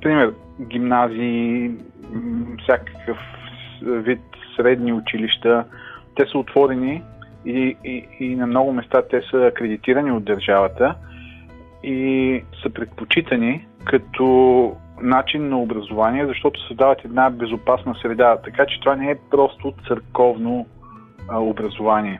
Пример, 0.01 0.33
гимназии, 0.61 1.71
всякакъв 2.63 3.17
вид 3.81 4.21
средни 4.55 4.93
училища, 4.93 5.65
те 6.15 6.25
са 6.31 6.37
отворени 6.37 7.03
и, 7.45 7.77
и, 7.85 8.07
и 8.19 8.35
на 8.35 8.47
много 8.47 8.73
места 8.73 9.01
те 9.09 9.21
са 9.31 9.37
акредитирани 9.37 10.11
от 10.11 10.23
държавата 10.23 10.95
и 11.83 12.43
са 12.63 12.69
предпочитани 12.69 13.67
като 13.85 14.75
начин 15.01 15.49
на 15.49 15.59
образование, 15.59 16.25
защото 16.27 16.67
създават 16.67 17.05
една 17.05 17.29
безопасна 17.29 17.95
среда. 18.01 18.37
Така 18.43 18.65
че 18.65 18.79
това 18.79 18.95
не 18.95 19.11
е 19.11 19.19
просто 19.31 19.73
църковно 19.87 20.65
а, 21.29 21.39
образование. 21.39 22.19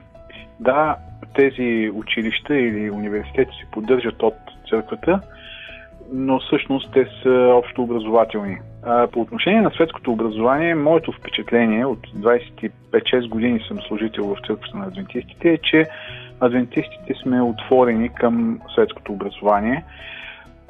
Да, 0.60 0.96
тези 1.34 1.90
училища 1.94 2.54
или 2.56 2.90
университети 2.90 3.50
се 3.60 3.70
поддържат 3.70 4.22
от 4.22 4.34
църквата, 4.70 5.20
но 6.12 6.40
всъщност 6.40 6.92
те 6.92 7.06
са 7.22 7.30
общо 7.30 7.82
образователни. 7.82 8.58
По 9.12 9.20
отношение 9.20 9.60
на 9.60 9.70
светското 9.70 10.12
образование, 10.12 10.74
моето 10.74 11.12
впечатление 11.12 11.84
от 11.84 11.98
25-6 12.06 13.28
години 13.28 13.60
съм 13.68 13.78
служител 13.80 14.24
в 14.24 14.46
църквата 14.46 14.76
на 14.76 14.86
адвентистите 14.86 15.48
е, 15.48 15.58
че 15.58 15.86
адвентистите 16.40 17.14
сме 17.22 17.42
отворени 17.42 18.08
към 18.08 18.60
светското 18.74 19.12
образование. 19.12 19.84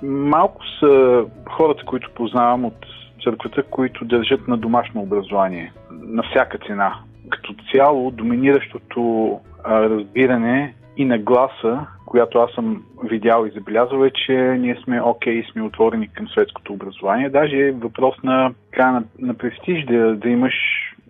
Малко 0.03 0.61
са 0.81 1.25
хората, 1.51 1.85
които 1.85 2.11
познавам 2.15 2.65
от 2.65 2.87
църквата, 3.25 3.63
които 3.63 4.05
държат 4.05 4.49
на 4.49 4.57
домашно 4.57 5.01
образование 5.01 5.73
на 5.91 6.23
всяка 6.23 6.59
цена. 6.59 6.95
Като 7.31 7.55
цяло, 7.73 8.11
доминиращото 8.11 9.41
разбиране 9.65 10.75
и 10.97 11.05
нагласа, 11.05 11.87
която 12.07 12.39
аз 12.39 12.53
съм 12.53 12.83
видял 13.05 13.47
и 13.47 13.51
забелязал 13.51 14.05
е, 14.05 14.11
че 14.11 14.33
ние 14.33 14.77
сме 14.85 15.03
окей 15.03 15.43
okay, 15.43 15.53
сме 15.53 15.63
отворени 15.63 16.09
към 16.09 16.29
светското 16.29 16.73
образование. 16.73 17.29
Даже 17.29 17.57
е 17.57 17.73
въпрос 17.73 18.15
на, 18.23 18.55
на, 18.79 19.05
на 19.19 19.35
престиж 19.35 19.85
да, 19.85 20.17
да 20.17 20.29
имаш 20.29 20.55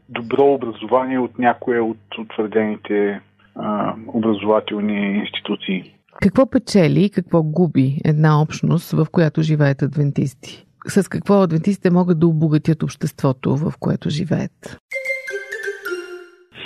добро 0.09 0.45
образование 0.45 1.19
от 1.19 1.39
някоя 1.39 1.85
от 1.85 2.19
утвърдените 2.19 3.21
а, 3.57 3.95
образователни 4.07 5.17
институции. 5.17 5.95
Какво 6.21 6.51
печели 6.51 7.05
и 7.05 7.11
какво 7.11 7.43
губи 7.43 7.99
една 8.05 8.43
общност, 8.43 8.93
в 8.93 9.07
която 9.13 9.43
живеят 9.43 9.83
адвентисти? 9.83 10.67
С 10.87 11.09
какво 11.09 11.43
адвентистите 11.43 11.91
могат 11.91 12.21
да 12.21 12.27
обогатят 12.27 12.83
обществото, 12.83 13.57
в 13.57 13.73
което 13.81 14.11
живеят? 14.11 14.79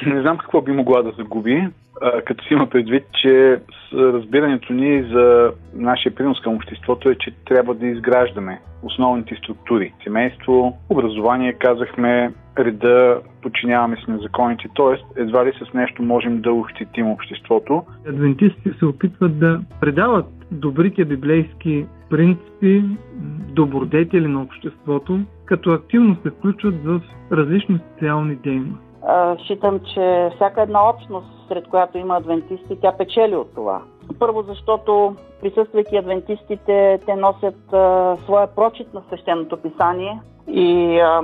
Не 0.07 0.21
знам 0.21 0.39
какво 0.39 0.61
би 0.63 0.73
могла 0.73 1.03
да 1.03 1.13
загуби, 1.19 1.69
като 2.27 2.45
си 2.45 2.55
има 2.55 2.71
предвид, 2.71 3.05
че 3.23 3.61
разбирането 3.93 4.73
ни 4.73 5.03
за 5.13 5.51
нашия 5.75 6.15
принос 6.15 6.41
към 6.41 6.55
обществото 6.55 7.11
е, 7.11 7.15
че 7.15 7.31
трябва 7.45 7.75
да 7.75 7.87
изграждаме 7.87 8.61
основните 8.83 9.35
структури. 9.35 9.95
Семейство, 10.05 10.79
образование, 10.89 11.53
казахме, 11.53 12.33
реда, 12.59 13.21
подчиняваме 13.43 13.97
се 13.97 14.11
на 14.11 14.19
законите, 14.19 14.69
т.е. 14.77 15.21
едва 15.23 15.47
ли 15.47 15.53
с 15.53 15.75
нещо 15.75 16.03
можем 16.03 16.41
да 16.41 16.53
ощетим 16.53 17.11
обществото. 17.11 17.83
Адвентистите 18.09 18.73
се 18.79 18.87
опитват 18.87 19.39
да 19.39 19.61
предават 19.81 20.27
добрите 20.51 21.05
библейски 21.05 21.87
принципи, 22.11 22.85
добродетели 23.55 24.29
на 24.29 24.43
обществото, 24.43 25.21
като 25.45 25.71
активно 25.71 26.17
се 26.23 26.31
включват 26.31 26.85
в 26.85 27.01
различни 27.33 27.79
социални 27.93 28.37
дейности. 28.37 28.87
Считам, 29.45 29.81
че 29.95 30.31
всяка 30.35 30.63
една 30.63 30.89
общност, 30.89 31.27
сред 31.49 31.69
която 31.69 31.99
има 31.99 32.17
адвентисти, 32.17 32.81
тя 32.83 32.93
печели 32.99 33.37
от 33.37 33.55
това. 33.55 33.83
Първо, 34.19 34.43
защото 34.43 35.17
присъствайки 35.41 35.97
адвентистите, 35.97 37.01
те 37.07 37.15
носят 37.15 37.73
а, 37.73 38.17
своя 38.25 38.47
прочит 38.47 38.95
на 38.95 39.03
свещеното 39.09 39.57
писание 39.57 40.21
и 40.49 40.99
а, 41.01 41.23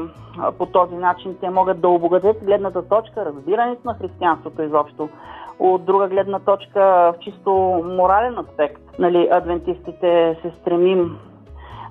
по 0.58 0.66
този 0.66 0.94
начин 0.94 1.36
те 1.40 1.50
могат 1.50 1.80
да 1.80 1.88
обогатят 1.88 2.44
гледната 2.44 2.88
точка, 2.88 3.24
разбирането 3.24 3.80
на 3.84 3.94
християнството 3.94 4.62
изобщо. 4.62 5.08
От 5.58 5.84
друга 5.84 6.08
гледна 6.08 6.38
точка, 6.38 6.80
в 6.80 7.14
чисто 7.20 7.50
морален 7.84 8.38
аспект, 8.38 8.82
нали, 8.98 9.28
адвентистите 9.32 10.36
се 10.42 10.52
стремим 10.60 11.18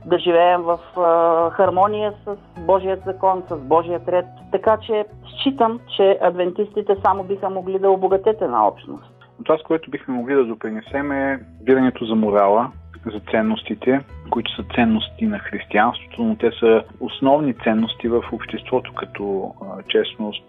да 0.06 0.20
живеем 0.20 0.62
в 0.62 0.80
а, 0.98 1.50
хармония 1.50 2.14
с 2.26 2.36
Божият 2.62 3.04
закон, 3.06 3.44
с 3.50 3.58
Божият 3.58 4.08
ред. 4.08 4.26
Така 4.52 4.78
че 4.78 5.06
считам, 5.38 5.80
че 5.98 6.20
адвентистите 6.22 6.96
само 7.04 7.24
биха 7.24 7.50
могли 7.50 7.80
да 7.80 7.90
обогатят 7.90 8.42
една 8.42 8.68
общност. 8.68 9.14
Това, 9.44 9.58
с 9.58 9.64
което 9.64 9.92
бихме 9.92 10.14
могли 10.14 10.36
да 10.36 10.46
допринесем 10.46 11.12
е 11.12 11.40
вирането 11.64 12.06
за 12.06 12.16
морала, 12.16 12.72
за 13.06 13.20
ценностите, 13.32 14.02
които 14.30 14.56
са 14.56 14.64
ценности 14.76 15.26
на 15.26 15.40
християнството, 15.40 16.24
но 16.24 16.36
те 16.36 16.52
са 16.60 16.84
основни 17.00 17.54
ценности 17.64 18.08
в 18.08 18.24
обществото, 18.32 18.94
като 18.94 19.54
честност, 19.88 20.44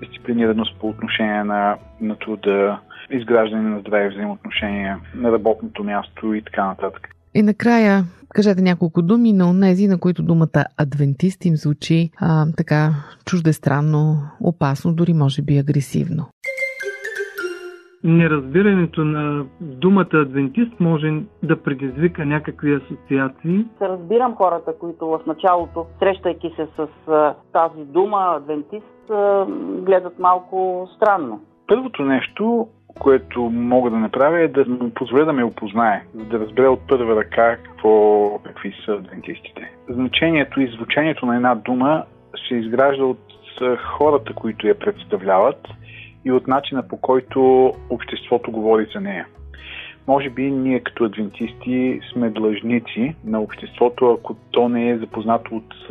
дисциплинираност 0.00 0.78
по 0.80 0.88
отношение 0.88 1.44
на, 1.44 1.76
на 2.00 2.16
труда, 2.16 2.78
изграждане 3.10 3.68
на 3.68 3.80
здрави 3.80 4.08
взаимоотношения 4.08 4.98
на 5.14 5.32
работното 5.32 5.84
място 5.84 6.34
и 6.34 6.42
така 6.42 6.66
нататък. 6.66 7.08
И 7.34 7.42
накрая, 7.42 8.04
кажете 8.34 8.62
няколко 8.62 9.02
думи 9.02 9.32
на 9.32 9.50
онези, 9.50 9.86
на 9.86 9.98
които 9.98 10.22
думата 10.22 10.64
адвентист 10.76 11.44
им 11.44 11.56
звучи 11.56 12.10
а, 12.20 12.46
така 12.56 12.94
чуждестранно, 13.24 14.16
опасно, 14.40 14.94
дори 14.94 15.12
може 15.12 15.42
би 15.42 15.58
агресивно. 15.58 16.26
Неразбирането 18.04 19.04
на 19.04 19.44
думата 19.60 20.08
адвентист 20.14 20.80
може 20.80 21.12
да 21.42 21.62
предизвика 21.62 22.24
някакви 22.24 22.74
асоциации. 22.74 23.64
Се 23.78 23.88
разбирам 23.88 24.34
хората, 24.34 24.78
които 24.78 25.06
в 25.06 25.20
началото, 25.26 25.86
срещайки 25.98 26.52
се 26.56 26.66
с 26.76 26.88
тази 27.52 27.84
дума 27.84 28.34
адвентист, 28.36 29.10
гледат 29.86 30.18
малко 30.18 30.88
странно. 30.96 31.40
Първото 31.66 32.02
нещо, 32.02 32.68
което 33.00 33.42
мога 33.42 33.90
да 33.90 33.96
направя 33.96 34.40
е 34.40 34.48
да 34.48 34.64
му 34.64 34.90
позволя 34.94 35.24
да 35.24 35.32
ме 35.32 35.44
опознае, 35.44 36.04
за 36.14 36.24
да 36.24 36.38
разбере 36.38 36.68
от 36.68 36.80
първа 36.88 37.16
ръка 37.16 37.56
какво, 37.56 38.38
какви 38.44 38.74
са 38.84 38.92
адвентистите. 38.92 39.72
Значението 39.88 40.60
и 40.60 40.72
звучението 40.76 41.26
на 41.26 41.36
една 41.36 41.54
дума 41.54 42.04
се 42.48 42.54
изгражда 42.54 43.04
от 43.04 43.18
хората, 43.98 44.34
които 44.34 44.66
я 44.66 44.78
представляват 44.78 45.68
и 46.24 46.32
от 46.32 46.46
начина 46.46 46.88
по 46.88 46.96
който 46.96 47.72
обществото 47.90 48.50
говори 48.50 48.86
за 48.94 49.00
нея. 49.00 49.26
Може 50.06 50.30
би 50.30 50.50
ние 50.50 50.80
като 50.80 51.04
адвентисти 51.04 52.00
сме 52.12 52.30
длъжници 52.30 53.14
на 53.24 53.40
обществото, 53.40 54.10
ако 54.10 54.36
то 54.50 54.68
не 54.68 54.90
е 54.90 54.98
запознато 54.98 55.56
от 55.56 55.88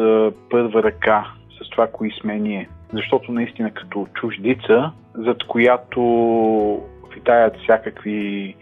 първа 0.49 0.83
ръка 0.83 1.25
с 1.61 1.69
това, 1.69 1.87
кои 1.87 2.11
сме 2.21 2.39
ние. 2.39 2.69
Защото 2.93 3.31
наистина 3.31 3.71
като 3.71 4.07
чуждица, 4.13 4.91
зад 5.15 5.43
която 5.43 6.01
витаят 7.13 7.57
всякакви 7.63 8.55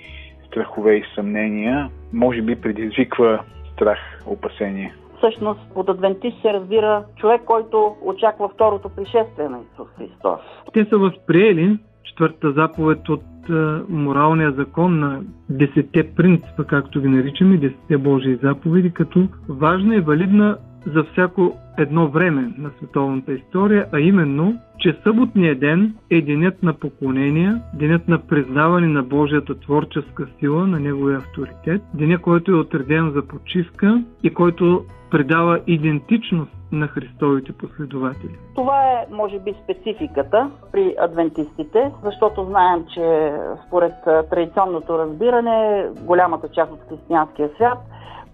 страхове 0.47 0.95
и 0.95 1.03
съмнения, 1.15 1.89
може 2.13 2.41
би 2.41 2.61
предизвиква 2.61 3.39
страх, 3.73 3.99
опасение. 4.25 4.93
Всъщност 5.21 5.59
под 5.73 5.89
адвентист 5.89 6.41
се 6.41 6.53
разбира 6.53 7.03
човек, 7.15 7.41
който 7.45 7.95
очаква 8.05 8.49
второто 8.49 8.89
пришествие 8.89 9.49
на 9.49 9.59
Исус 9.73 9.87
Христос. 9.97 10.39
Те 10.73 10.85
са 10.85 10.97
възприели 10.97 11.77
четвъртата 12.03 12.51
заповед 12.51 13.09
от 13.09 13.21
е, 13.49 13.53
моралния 13.89 14.51
закон 14.51 14.99
на 14.99 15.21
десетте 15.49 16.15
принципа, 16.15 16.63
както 16.63 17.01
ги 17.01 17.07
наричаме, 17.07 17.57
десетте 17.57 17.97
Божии 17.97 18.39
заповеди, 18.43 18.91
като 18.91 19.27
важна 19.49 19.95
и 19.95 19.99
валидна 19.99 20.57
за 20.85 21.03
всяко 21.03 21.57
едно 21.77 22.07
време 22.07 22.53
на 22.57 22.69
световната 22.77 23.33
история, 23.33 23.87
а 23.93 23.99
именно, 23.99 24.53
че 24.79 24.97
съботният 25.03 25.59
ден 25.59 25.95
е 26.09 26.21
денят 26.21 26.63
на 26.63 26.73
поклонение, 26.73 27.55
денят 27.73 28.07
на 28.07 28.19
признаване 28.19 28.87
на 28.87 29.03
Божията 29.03 29.59
творческа 29.59 30.27
сила, 30.39 30.67
на 30.67 30.79
Неговия 30.79 31.17
авторитет, 31.17 31.81
деня, 31.93 32.19
който 32.19 32.51
е 32.51 32.55
отреден 32.55 33.11
за 33.11 33.27
почивка 33.27 34.03
и 34.23 34.33
който 34.33 34.83
придава 35.11 35.59
идентичност 35.67 36.51
на 36.71 36.87
Христовите 36.87 37.51
последователи. 37.51 38.35
Това 38.55 38.91
е, 38.91 39.05
може 39.11 39.39
би, 39.39 39.55
спецификата 39.63 40.49
при 40.71 40.95
адвентистите, 40.99 41.91
защото 42.03 42.45
знаем, 42.45 42.85
че 42.93 43.33
според 43.67 43.93
традиционното 44.29 44.97
разбиране, 44.97 45.85
голямата 46.01 46.47
част 46.47 46.71
от 46.71 46.79
християнския 46.89 47.49
свят 47.55 47.77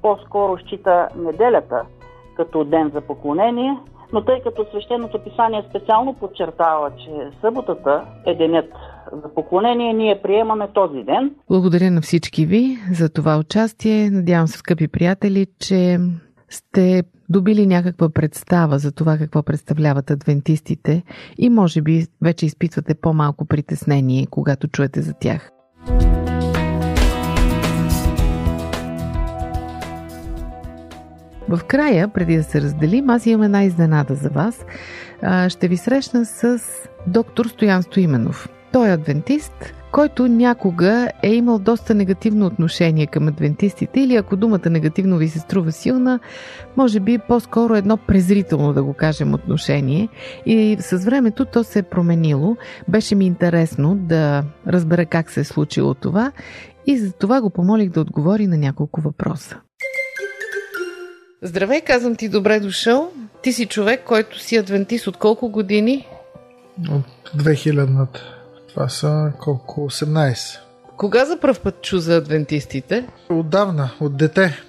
по-скоро 0.02 0.58
счита 0.58 1.08
неделята 1.16 1.82
като 2.38 2.64
ден 2.64 2.92
за 2.94 3.02
поклонение, 3.02 3.78
но 4.14 4.22
тъй 4.22 4.42
като 4.44 4.66
свещеното 4.70 5.20
писание 5.24 5.64
специално 5.70 6.14
подчертава, 6.14 6.92
че 6.98 7.12
съботата 7.42 8.06
е 8.26 8.36
денят 8.36 8.70
за 9.24 9.34
поклонение, 9.34 9.94
ние 9.94 10.22
приемаме 10.22 10.68
този 10.74 11.04
ден. 11.04 11.36
Благодаря 11.50 11.92
на 11.92 12.02
всички 12.02 12.46
ви 12.46 12.78
за 12.92 13.10
това 13.10 13.38
участие. 13.38 14.10
Надявам 14.10 14.48
се, 14.48 14.58
скъпи 14.58 14.88
приятели, 14.88 15.48
че 15.60 15.98
сте 16.50 17.04
добили 17.30 17.68
някаква 17.68 18.10
представа 18.10 18.80
за 18.80 18.92
това 18.92 19.18
какво 19.18 19.44
представляват 19.44 20.12
адвентистите 20.12 21.04
и 21.38 21.50
може 21.50 21.82
би 21.82 22.06
вече 22.22 22.46
изпитвате 22.46 22.96
по-малко 22.96 23.46
притеснение, 23.46 24.28
когато 24.32 24.68
чуете 24.68 25.02
за 25.02 25.14
тях. 25.14 25.52
В 31.50 31.60
края, 31.68 32.08
преди 32.08 32.38
да 32.38 32.44
се 32.44 32.62
разделим, 32.62 33.10
аз 33.10 33.26
имам 33.26 33.44
една 33.44 33.64
изненада 33.64 34.16
за 34.16 34.30
вас. 34.30 34.66
Ще 35.48 35.68
ви 35.68 35.78
срещна 35.78 36.26
с 36.26 36.60
доктор 37.08 37.46
Стоян 37.46 37.84
Стоименов. 37.84 38.50
Той 38.72 38.90
е 38.90 38.94
адвентист, 38.94 39.74
който 39.92 40.28
някога 40.28 41.10
е 41.24 41.34
имал 41.34 41.60
доста 41.60 41.96
негативно 41.96 42.46
отношение 42.46 43.08
към 43.08 43.28
адвентистите 43.28 44.00
или 44.00 44.16
ако 44.16 44.36
думата 44.36 44.70
негативно 44.70 45.18
ви 45.18 45.30
се 45.30 45.40
струва 45.40 45.72
силна, 45.72 46.20
може 46.78 47.00
би 47.00 47.18
по-скоро 47.18 47.76
едно 47.76 47.98
презрително, 47.98 48.74
да 48.74 48.84
го 48.84 48.94
кажем, 48.94 49.34
отношение. 49.34 50.10
И 50.46 50.78
с 50.80 51.06
времето 51.06 51.46
то 51.46 51.64
се 51.64 51.80
е 51.80 51.84
променило. 51.84 52.58
Беше 52.88 53.16
ми 53.16 53.26
интересно 53.26 53.96
да 53.96 54.44
разбера 54.68 55.06
как 55.06 55.32
се 55.32 55.40
е 55.40 55.44
случило 55.44 55.94
това 55.94 56.32
и 56.86 56.98
за 56.98 57.14
това 57.14 57.42
го 57.42 57.50
помолих 57.50 57.90
да 57.90 58.02
отговори 58.02 58.48
на 58.48 58.58
няколко 58.58 59.02
въпроса. 59.02 59.60
Здравей, 61.42 61.82
казвам 61.82 62.16
ти 62.16 62.30
добре 62.30 62.60
дошъл. 62.60 63.12
Ти 63.42 63.54
си 63.54 63.66
човек, 63.66 64.04
който 64.06 64.40
си 64.40 64.58
адвентист 64.58 65.08
от 65.08 65.18
колко 65.18 65.50
години? 65.50 66.08
От 66.90 67.32
2000-та. 67.36 68.20
Това 68.70 68.90
са 68.90 69.32
колко? 69.40 69.90
18. 69.90 70.60
Кога 70.98 71.26
за 71.26 71.40
първ 71.40 71.60
път 71.64 71.82
чу 71.82 71.98
за 71.98 72.16
адвентистите? 72.16 73.08
Отдавна, 73.30 73.90
от 74.00 74.18
дете. 74.18 74.62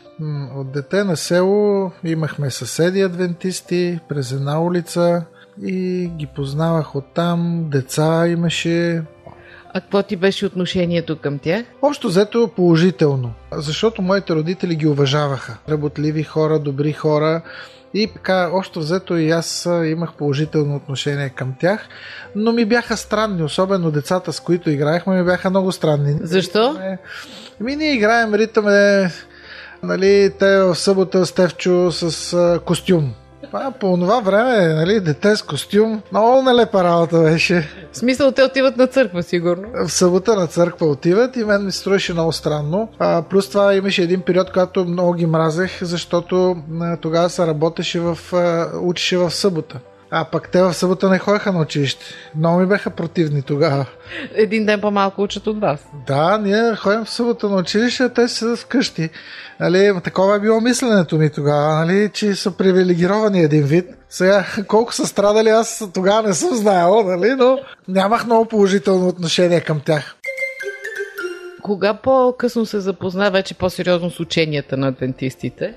От 0.56 0.72
дете 0.72 1.04
на 1.04 1.16
село 1.16 1.92
имахме 2.04 2.50
съседи 2.50 3.02
адвентисти 3.02 4.00
през 4.08 4.32
една 4.32 4.62
улица 4.62 5.24
и 5.62 6.10
ги 6.16 6.26
познавах 6.26 6.96
оттам. 6.96 7.66
Деца 7.70 8.28
имаше, 8.28 9.02
а 9.74 9.80
какво 9.80 10.02
ти 10.02 10.16
беше 10.16 10.46
отношението 10.46 11.18
към 11.18 11.38
тях? 11.38 11.64
Общо 11.82 12.08
взето 12.08 12.50
положително, 12.56 13.32
защото 13.52 14.02
моите 14.02 14.34
родители 14.34 14.74
ги 14.74 14.86
уважаваха. 14.86 15.58
Работливи 15.68 16.22
хора, 16.22 16.58
добри 16.58 16.92
хора. 16.92 17.42
И 17.94 18.06
така, 18.14 18.50
още 18.52 18.78
взето 18.78 19.16
и 19.16 19.30
аз 19.30 19.68
имах 19.84 20.12
положително 20.12 20.76
отношение 20.76 21.28
към 21.28 21.54
тях, 21.60 21.88
но 22.36 22.52
ми 22.52 22.64
бяха 22.64 22.96
странни, 22.96 23.42
особено 23.42 23.90
децата, 23.90 24.32
с 24.32 24.40
които 24.40 24.70
играехме, 24.70 25.16
ми 25.16 25.24
бяха 25.24 25.50
много 25.50 25.72
странни. 25.72 26.18
Защо? 26.22 26.78
Ми 27.60 27.76
ние 27.76 27.94
играем 27.94 28.34
ритъм, 28.34 28.64
нали, 29.82 30.30
те 30.38 30.58
в 30.58 30.76
събота 30.76 31.26
Стевчо 31.26 31.92
с 31.92 32.60
костюм. 32.64 33.14
Това 33.50 33.70
по 33.70 33.96
това 33.96 34.20
време, 34.20 34.74
нали, 34.74 35.00
дете 35.00 35.36
с 35.36 35.42
костюм, 35.42 36.02
много 36.12 36.42
нелепа 36.42 36.84
работа 36.84 37.20
беше. 37.20 37.68
В 37.92 37.96
смисъл, 37.96 38.32
те 38.32 38.42
отиват 38.42 38.76
на 38.76 38.86
църква, 38.86 39.22
сигурно. 39.22 39.68
В 39.86 39.92
събота 39.92 40.36
на 40.36 40.46
църква 40.46 40.86
отиват 40.86 41.36
и 41.36 41.44
мен 41.44 41.64
ми 41.64 41.72
строеше 41.72 42.12
много 42.12 42.32
странно. 42.32 42.88
А, 42.98 43.22
плюс 43.22 43.48
това 43.48 43.74
имаше 43.74 44.02
един 44.02 44.20
период, 44.20 44.52
когато 44.52 44.84
много 44.84 45.12
ги 45.12 45.26
мразех, 45.26 45.78
защото 45.82 46.56
а, 46.80 46.96
тогава 46.96 47.30
се 47.30 47.46
работеше 47.46 48.00
в, 48.00 48.18
а, 48.32 48.70
учеше 48.82 49.18
в 49.18 49.30
събота. 49.30 49.80
А 50.10 50.24
пък 50.24 50.48
те 50.48 50.62
в 50.62 50.74
събота 50.74 51.08
не 51.08 51.18
ходеха 51.18 51.52
на 51.52 51.60
училище. 51.60 52.04
Много 52.36 52.60
ми 52.60 52.66
бяха 52.66 52.90
противни 52.90 53.42
тогава. 53.42 53.86
Един 54.34 54.66
ден 54.66 54.80
по-малко 54.80 55.22
учат 55.22 55.46
от 55.46 55.60
вас. 55.60 55.86
Да, 56.06 56.38
ние 56.38 56.76
ходим 56.76 57.04
в 57.04 57.10
събота 57.10 57.48
на 57.48 57.56
училище, 57.56 58.02
а 58.02 58.08
те 58.08 58.28
са 58.28 58.56
вкъщи. 58.56 59.10
Нали, 59.60 60.00
такова 60.04 60.36
е 60.36 60.40
било 60.40 60.60
мисленето 60.60 61.18
ми 61.18 61.30
тогава, 61.30 61.74
нали, 61.74 62.10
че 62.14 62.34
са 62.34 62.50
привилегировани 62.50 63.40
един 63.42 63.62
вид. 63.62 63.86
Сега, 64.08 64.44
колко 64.68 64.94
са 64.94 65.06
страдали, 65.06 65.48
аз 65.48 65.88
тогава 65.94 66.28
не 66.28 66.34
съм 66.34 66.54
знаел, 66.54 67.02
нали, 67.02 67.34
но 67.34 67.58
нямах 67.88 68.26
много 68.26 68.44
положително 68.44 69.08
отношение 69.08 69.60
към 69.60 69.80
тях. 69.80 70.14
Кога 71.62 71.94
по-късно 71.94 72.66
се 72.66 72.80
запозна 72.80 73.30
вече 73.30 73.54
по-сериозно 73.54 74.10
с 74.10 74.20
ученията 74.20 74.76
на 74.76 74.88
адвентистите? 74.88 75.74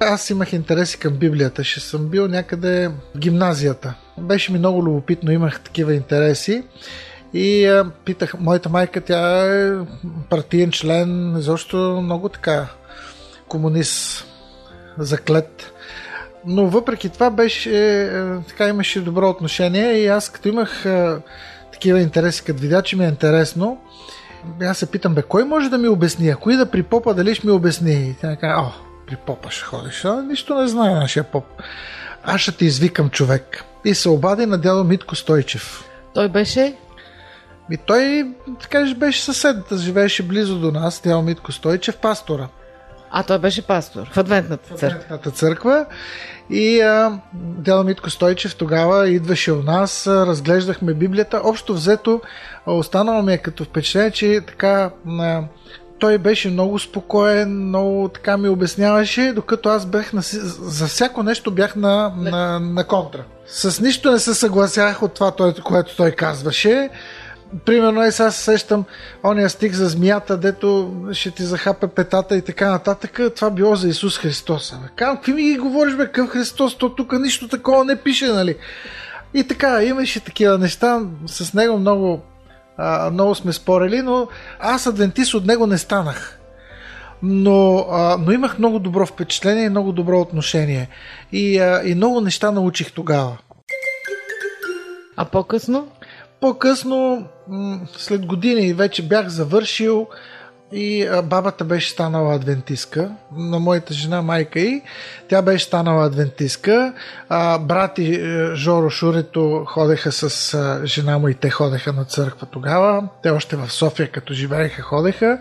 Аз 0.00 0.30
имах 0.30 0.52
интереси 0.52 0.98
към 0.98 1.14
Библията. 1.14 1.64
Ще 1.64 1.80
съм 1.80 2.08
бил 2.08 2.28
някъде 2.28 2.88
в 2.88 3.18
гимназията. 3.18 3.94
Беше 4.18 4.52
ми 4.52 4.58
много 4.58 4.82
любопитно, 4.82 5.32
имах 5.32 5.60
такива 5.60 5.94
интереси. 5.94 6.64
И 7.34 7.66
а, 7.66 7.90
питах, 8.04 8.34
моята 8.40 8.68
майка, 8.68 9.00
тя 9.00 9.52
е 9.54 9.72
партиен 10.30 10.70
член, 10.70 11.34
защо 11.38 12.00
много 12.02 12.28
така 12.28 12.66
комунист 13.48 14.26
заклет. 14.98 15.72
Но 16.46 16.66
въпреки 16.66 17.08
това 17.08 17.30
беше, 17.30 18.04
е, 18.04 18.08
така 18.48 18.68
имаше 18.68 19.00
добро 19.00 19.28
отношение 19.28 19.92
и 19.92 20.06
аз 20.06 20.28
като 20.28 20.48
имах 20.48 20.84
е, 20.84 21.14
такива 21.72 22.00
интереси, 22.00 22.44
като 22.44 22.60
видя, 22.60 22.82
че 22.82 22.96
ми 22.96 23.04
е 23.04 23.08
интересно, 23.08 23.80
аз 24.62 24.78
се 24.78 24.90
питам, 24.90 25.14
бе, 25.14 25.22
кой 25.22 25.44
може 25.44 25.70
да 25.70 25.78
ми 25.78 25.88
обясни? 25.88 26.28
Ако 26.28 26.50
и 26.50 26.56
да 26.56 26.70
при 26.70 26.82
попа, 26.82 27.14
дали 27.14 27.34
ще 27.34 27.46
ми 27.46 27.52
обясни? 27.52 27.92
И 27.92 28.14
тя 28.20 28.36
каза, 28.36 28.60
о, 28.60 28.72
при 29.06 29.16
попа 29.16 29.50
ще 29.50 29.64
ходиш. 29.64 30.04
А, 30.04 30.22
нищо 30.22 30.54
не 30.54 30.68
знае 30.68 30.94
нашия 30.94 31.24
поп. 31.24 31.44
Аз 32.24 32.40
ще 32.40 32.52
те 32.52 32.64
извикам 32.64 33.10
човек. 33.10 33.64
И 33.84 33.94
се 33.94 34.08
обади 34.08 34.46
на 34.46 34.58
дядо 34.58 34.84
Митко 34.84 35.16
Стойчев. 35.16 35.84
Той 36.14 36.28
беше? 36.28 36.74
И 37.70 37.76
той, 37.76 38.32
така 38.60 38.94
беше 38.96 39.22
съсед, 39.22 39.56
живееше 39.76 40.22
близо 40.22 40.58
до 40.58 40.72
нас, 40.72 41.00
дядо 41.04 41.22
Митко 41.22 41.52
Стойчев, 41.52 41.96
пастора. 41.96 42.48
А 43.10 43.22
той 43.22 43.38
беше 43.38 43.66
пастор 43.66 44.08
в 44.12 44.16
Адвентната 44.16 44.74
църква. 44.74 44.86
Адвентната 44.86 45.30
църква. 45.30 45.86
И 46.50 46.80
а, 46.80 47.20
Дела 47.34 47.84
Митко 47.84 48.10
Стойчев 48.10 48.56
тогава 48.56 49.08
идваше 49.08 49.52
у 49.52 49.62
нас, 49.62 50.06
разглеждахме 50.06 50.94
Библията. 50.94 51.40
Общо 51.44 51.74
взето, 51.74 52.20
останало 52.66 53.22
ми 53.22 53.32
е 53.32 53.38
като 53.38 53.64
впечатление, 53.64 54.10
че 54.10 54.40
така 54.46 54.90
а, 55.08 55.42
той 55.98 56.18
беше 56.18 56.50
много 56.50 56.78
спокоен, 56.78 57.68
много 57.68 58.08
така 58.08 58.36
ми 58.36 58.48
обясняваше, 58.48 59.32
докато 59.32 59.68
аз 59.68 59.86
бях 59.86 60.12
на, 60.12 60.20
за 60.22 60.86
всяко 60.86 61.22
нещо 61.22 61.50
бях 61.50 61.76
на, 61.76 62.12
на, 62.16 62.60
на 62.60 62.84
контра. 62.84 63.24
С 63.46 63.80
нищо 63.80 64.12
не 64.12 64.18
се 64.18 64.34
съгласях 64.34 65.02
от 65.02 65.14
това, 65.14 65.32
което 65.64 65.96
той 65.96 66.10
казваше. 66.10 66.90
Примерно 67.64 68.02
е 68.02 68.12
сега 68.12 68.30
сещам 68.30 68.84
ония 69.24 69.50
стих 69.50 69.72
за 69.72 69.88
змията, 69.88 70.36
дето 70.36 70.94
ще 71.12 71.30
ти 71.30 71.42
захапе 71.42 71.86
петата 71.86 72.36
и 72.36 72.42
така 72.42 72.70
нататък. 72.70 73.20
Това 73.36 73.50
било 73.50 73.76
за 73.76 73.88
Исус 73.88 74.18
Христос. 74.18 74.74
Кам, 74.96 75.16
какви 75.16 75.32
ми 75.32 75.42
ги 75.42 75.58
говориш, 75.58 75.94
бе, 75.94 76.12
към 76.12 76.28
Христос? 76.28 76.78
То 76.78 76.94
тук 76.94 77.12
нищо 77.12 77.48
такова 77.48 77.84
не 77.84 77.96
пише, 77.96 78.26
нали? 78.26 78.56
И 79.34 79.44
така, 79.44 79.82
имаше 79.82 80.20
такива 80.20 80.58
неща. 80.58 81.00
С 81.26 81.54
него 81.54 81.78
много, 81.78 82.20
а, 82.76 83.10
много 83.10 83.34
сме 83.34 83.52
спорили, 83.52 84.02
но 84.02 84.28
аз 84.60 84.86
адвентист 84.86 85.34
от 85.34 85.46
него 85.46 85.66
не 85.66 85.78
станах. 85.78 86.38
Но, 87.22 87.86
а, 87.90 88.16
но 88.16 88.32
имах 88.32 88.58
много 88.58 88.78
добро 88.78 89.06
впечатление 89.06 89.64
и 89.64 89.70
много 89.70 89.92
добро 89.92 90.20
отношение. 90.20 90.88
И, 91.32 91.58
а, 91.58 91.82
и 91.84 91.94
много 91.94 92.20
неща 92.20 92.50
научих 92.50 92.92
тогава. 92.92 93.38
А 95.16 95.24
по-късно? 95.24 95.88
По-късно, 96.40 97.24
след 97.96 98.26
години 98.26 98.72
вече 98.72 99.08
бях 99.08 99.28
завършил 99.28 100.06
и 100.72 101.08
бабата 101.24 101.64
беше 101.64 101.90
станала 101.90 102.34
адвентистка 102.34 103.10
на 103.36 103.58
моята 103.58 103.94
жена, 103.94 104.22
майка 104.22 104.60
и 104.60 104.82
тя 105.28 105.42
беше 105.42 105.64
станала 105.64 106.06
адвентистка. 106.06 106.92
А, 107.28 107.58
брати 107.58 108.14
е, 108.14 108.54
Жоро 108.54 108.90
Шурето 108.90 109.64
ходеха 109.66 110.12
с 110.12 110.80
жена 110.84 111.18
му 111.18 111.28
и 111.28 111.34
те 111.34 111.50
ходеха 111.50 111.92
на 111.92 112.04
църква 112.04 112.46
тогава. 112.46 113.08
Те 113.22 113.30
още 113.30 113.56
в 113.56 113.72
София, 113.72 114.10
като 114.10 114.34
живееха, 114.34 114.82
ходеха. 114.82 115.38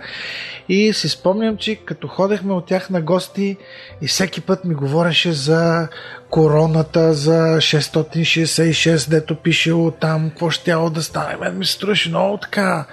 И 0.69 0.93
си 0.93 1.09
спомням, 1.09 1.57
че 1.57 1.75
като 1.75 2.07
ходехме 2.07 2.53
от 2.53 2.65
тях 2.65 2.89
на 2.89 3.01
гости 3.01 3.57
и 4.01 4.07
всеки 4.07 4.41
път 4.41 4.65
ми 4.65 4.75
говореше 4.75 5.31
за 5.31 5.87
короната, 6.35 7.13
за 7.13 7.57
666, 7.57 9.09
дето 9.09 9.35
пишело 9.35 9.91
там, 9.91 10.29
какво 10.29 10.49
ще 10.49 10.63
тяло 10.63 10.89
да 10.89 11.03
стане. 11.03 11.37
Мен 11.39 11.57
ми 11.57 11.65
се 11.65 11.71
струваше 11.71 12.09
много 12.09 12.37
така 12.37 12.85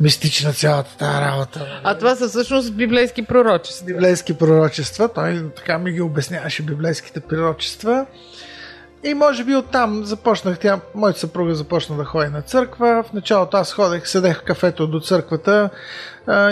мистична 0.00 0.52
цялата 0.52 0.96
тази 0.96 1.20
работа. 1.20 1.80
А 1.84 1.98
това 1.98 2.16
са 2.16 2.28
всъщност 2.28 2.74
библейски 2.74 3.22
пророчества. 3.22 3.86
Библейски 3.86 4.38
пророчества. 4.38 5.08
Той 5.08 5.50
така 5.56 5.78
ми 5.78 5.92
ги 5.92 6.00
обясняваше 6.00 6.62
библейските 6.62 7.20
пророчества. 7.20 8.06
И 9.04 9.14
може 9.14 9.44
би 9.44 9.56
оттам 9.56 10.04
започнах, 10.04 10.58
тя, 10.58 10.80
моята 10.94 11.18
съпруга 11.18 11.54
започна 11.54 11.96
да 11.96 12.04
ходи 12.04 12.30
на 12.30 12.42
църква. 12.42 13.04
В 13.08 13.12
началото 13.12 13.56
аз 13.56 13.72
ходех, 13.72 14.08
седех 14.08 14.38
в 14.40 14.44
кафето 14.44 14.86
до 14.86 15.00
църквата, 15.00 15.70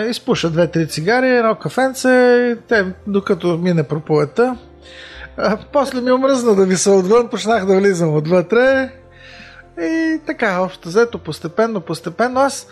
изпуша 0.09 0.51
две-три 0.51 0.89
цигари, 0.89 1.37
едно 1.37 1.55
кафенце, 1.55 2.57
те, 2.69 2.87
докато 3.07 3.59
мине 3.59 3.83
проповедта. 3.83 4.57
После 5.73 6.01
ми 6.01 6.13
омръзна 6.13 6.55
да 6.55 6.67
ви 6.67 6.77
се 6.77 6.91
отвън, 6.91 7.29
почнах 7.29 7.67
да 7.67 7.77
влизам 7.77 8.17
отвътре. 8.17 8.93
И 9.81 10.21
така, 10.27 10.61
общо 10.61 10.89
взето, 10.89 11.19
постепенно, 11.19 11.81
постепенно. 11.81 12.41
Аз 12.41 12.67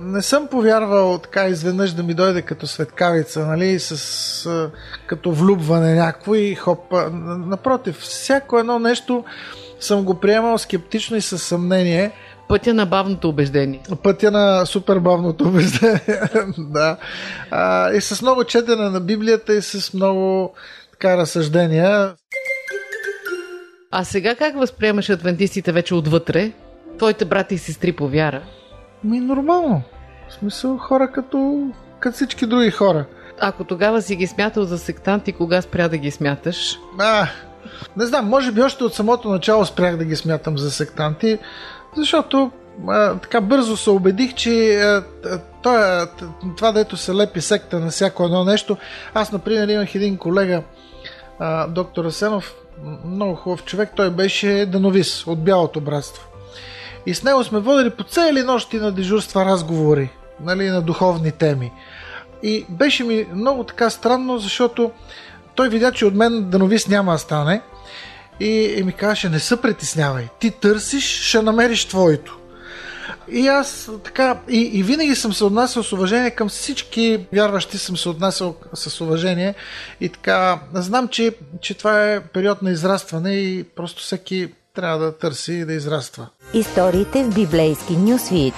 не 0.00 0.22
съм 0.22 0.46
повярвал 0.46 1.18
така 1.18 1.46
изведнъж 1.46 1.92
да 1.92 2.02
ми 2.02 2.14
дойде 2.14 2.42
като 2.42 2.66
светкавица, 2.66 3.46
нали, 3.46 3.78
с, 3.78 4.70
като 5.06 5.32
влюбване 5.32 5.94
някакво 5.94 6.34
и 6.34 6.54
хоп. 6.54 6.94
Напротив, 7.46 7.98
всяко 7.98 8.58
едно 8.58 8.78
нещо 8.78 9.24
съм 9.80 10.04
го 10.04 10.14
приемал 10.14 10.58
скептично 10.58 11.16
и 11.16 11.20
със 11.20 11.42
съмнение. 11.42 12.12
Пътя 12.48 12.74
на 12.74 12.86
бавното 12.86 13.28
убеждение. 13.28 13.82
Пътя 14.02 14.30
на 14.30 14.66
супер 14.66 14.98
бавното 14.98 15.44
убеждение, 15.44 16.20
да. 16.58 16.96
А, 17.50 17.92
и 17.92 18.00
с 18.00 18.22
много 18.22 18.44
четене 18.44 18.90
на 18.90 19.00
Библията 19.00 19.54
и 19.54 19.62
с 19.62 19.94
много 19.94 20.54
така 21.00 21.16
разсъждения. 21.16 22.14
А 23.90 24.04
сега 24.04 24.34
как 24.34 24.58
възприемаш 24.58 25.10
адвентистите 25.10 25.72
вече 25.72 25.94
отвътре? 25.94 26.52
Твоите 26.98 27.24
брати 27.24 27.54
и 27.54 27.58
сестри 27.58 27.92
по 27.92 28.08
вяра? 28.08 28.42
Ми 29.04 29.20
нормално. 29.20 29.82
В 30.28 30.32
смисъл 30.32 30.78
хора 30.78 31.12
като, 31.12 31.70
като 32.00 32.14
всички 32.14 32.46
други 32.46 32.70
хора. 32.70 33.06
Ако 33.40 33.64
тогава 33.64 34.02
си 34.02 34.16
ги 34.16 34.26
смятал 34.26 34.64
за 34.64 34.78
сектанти, 34.78 35.32
кога 35.32 35.62
спря 35.62 35.88
да 35.88 35.96
ги 35.96 36.10
смяташ? 36.10 36.78
А, 36.98 37.28
не 37.96 38.06
знам, 38.06 38.28
може 38.28 38.52
би 38.52 38.62
още 38.62 38.84
от 38.84 38.94
самото 38.94 39.28
начало 39.28 39.64
спрях 39.64 39.96
да 39.96 40.04
ги 40.04 40.16
смятам 40.16 40.58
за 40.58 40.70
сектанти, 40.70 41.38
защото 41.96 42.50
а, 42.88 43.14
така 43.14 43.40
бързо 43.40 43.76
се 43.76 43.90
убедих, 43.90 44.34
че 44.34 44.80
а, 44.80 45.04
това, 45.62 46.06
това, 46.56 46.72
дето 46.72 46.96
се 46.96 47.14
лепи 47.14 47.40
секта 47.40 47.80
на 47.80 47.90
всяко 47.90 48.24
едно 48.24 48.44
нещо. 48.44 48.76
Аз, 49.14 49.32
например, 49.32 49.68
имах 49.68 49.94
един 49.94 50.16
колега, 50.16 50.62
а, 51.38 51.66
доктор 51.66 52.04
Асенов, 52.04 52.54
много 53.04 53.34
хубав 53.34 53.64
човек, 53.64 53.90
той 53.96 54.10
беше 54.10 54.66
дановис 54.66 55.26
от 55.26 55.44
Бялото 55.44 55.80
братство. 55.80 56.28
И 57.06 57.14
с 57.14 57.22
него 57.22 57.44
сме 57.44 57.58
водили 57.58 57.90
по 57.90 58.04
цели 58.04 58.42
нощи 58.42 58.76
на 58.76 58.92
дежурства 58.92 59.44
разговори, 59.44 60.10
нали, 60.40 60.68
на 60.68 60.82
духовни 60.82 61.32
теми. 61.32 61.72
И 62.42 62.66
беше 62.68 63.04
ми 63.04 63.26
много 63.34 63.64
така 63.64 63.90
странно, 63.90 64.38
защото 64.38 64.90
той 65.54 65.68
видя, 65.68 65.92
че 65.92 66.06
от 66.06 66.14
мен 66.14 66.50
дановис 66.50 66.88
няма 66.88 67.12
да 67.12 67.18
стане. 67.18 67.62
И, 68.40 68.74
и 68.78 68.82
ми 68.82 68.92
казаше, 68.92 69.28
не 69.28 69.38
се 69.38 69.62
притеснявай. 69.62 70.28
Ти 70.38 70.50
търсиш, 70.50 71.28
ще 71.28 71.42
намериш 71.42 71.84
твоето. 71.84 72.37
И 73.30 73.48
аз 73.48 73.90
така, 74.04 74.40
и, 74.48 74.60
и 74.60 74.82
винаги 74.82 75.14
съм 75.14 75.32
се 75.32 75.44
отнасял 75.44 75.82
с 75.82 75.92
уважение 75.92 76.30
към 76.30 76.48
всички 76.48 77.26
вярващи, 77.32 77.78
съм 77.78 77.96
се 77.96 78.08
отнасял 78.08 78.56
с 78.74 79.00
уважение 79.00 79.54
и 80.00 80.08
така, 80.08 80.60
знам, 80.74 81.08
че, 81.08 81.34
че 81.60 81.74
това 81.74 82.12
е 82.12 82.20
период 82.20 82.62
на 82.62 82.70
израстване 82.70 83.34
и 83.34 83.64
просто 83.64 84.02
всеки 84.02 84.48
трябва 84.74 84.98
да 84.98 85.18
търси 85.18 85.52
и 85.52 85.64
да 85.64 85.72
израства. 85.72 86.26
Историите 86.54 87.24
в 87.24 87.34
библейски 87.34 87.96
нюсвит. 87.96 88.54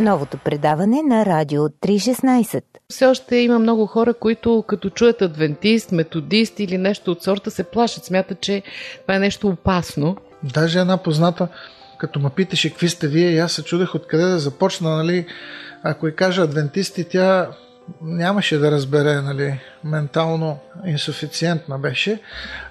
Новото 0.00 0.38
предаване 0.38 1.02
на 1.02 1.26
Радио 1.26 1.62
316. 1.62 2.62
Все 2.90 3.06
още 3.06 3.36
има 3.36 3.58
много 3.58 3.86
хора, 3.86 4.14
които 4.14 4.64
като 4.68 4.90
чуят 4.90 5.22
адвентист, 5.22 5.92
методист 5.92 6.60
или 6.60 6.78
нещо 6.78 7.10
от 7.10 7.22
сорта 7.22 7.50
се 7.50 7.64
плашат, 7.64 8.04
смятат, 8.04 8.40
че 8.40 8.62
това 9.02 9.14
е 9.14 9.18
нещо 9.18 9.48
опасно. 9.48 10.16
Даже 10.42 10.78
една 10.78 10.96
позната, 10.96 11.48
като 12.06 12.20
ме 12.20 12.30
питаше 12.30 12.70
какви 12.70 12.88
сте 12.88 13.08
вие, 13.08 13.30
и 13.30 13.38
аз 13.38 13.52
се 13.52 13.64
чудех 13.64 13.94
откъде 13.94 14.24
да 14.24 14.38
започна, 14.38 14.96
нали, 14.96 15.26
ако 15.82 16.08
и 16.08 16.16
кажа 16.16 16.42
адвентисти, 16.42 17.04
тя 17.08 17.48
нямаше 18.02 18.58
да 18.58 18.70
разбере, 18.70 19.14
нали, 19.14 19.60
ментално 19.84 20.58
инсуфициентна 20.86 21.78
беше. 21.78 22.20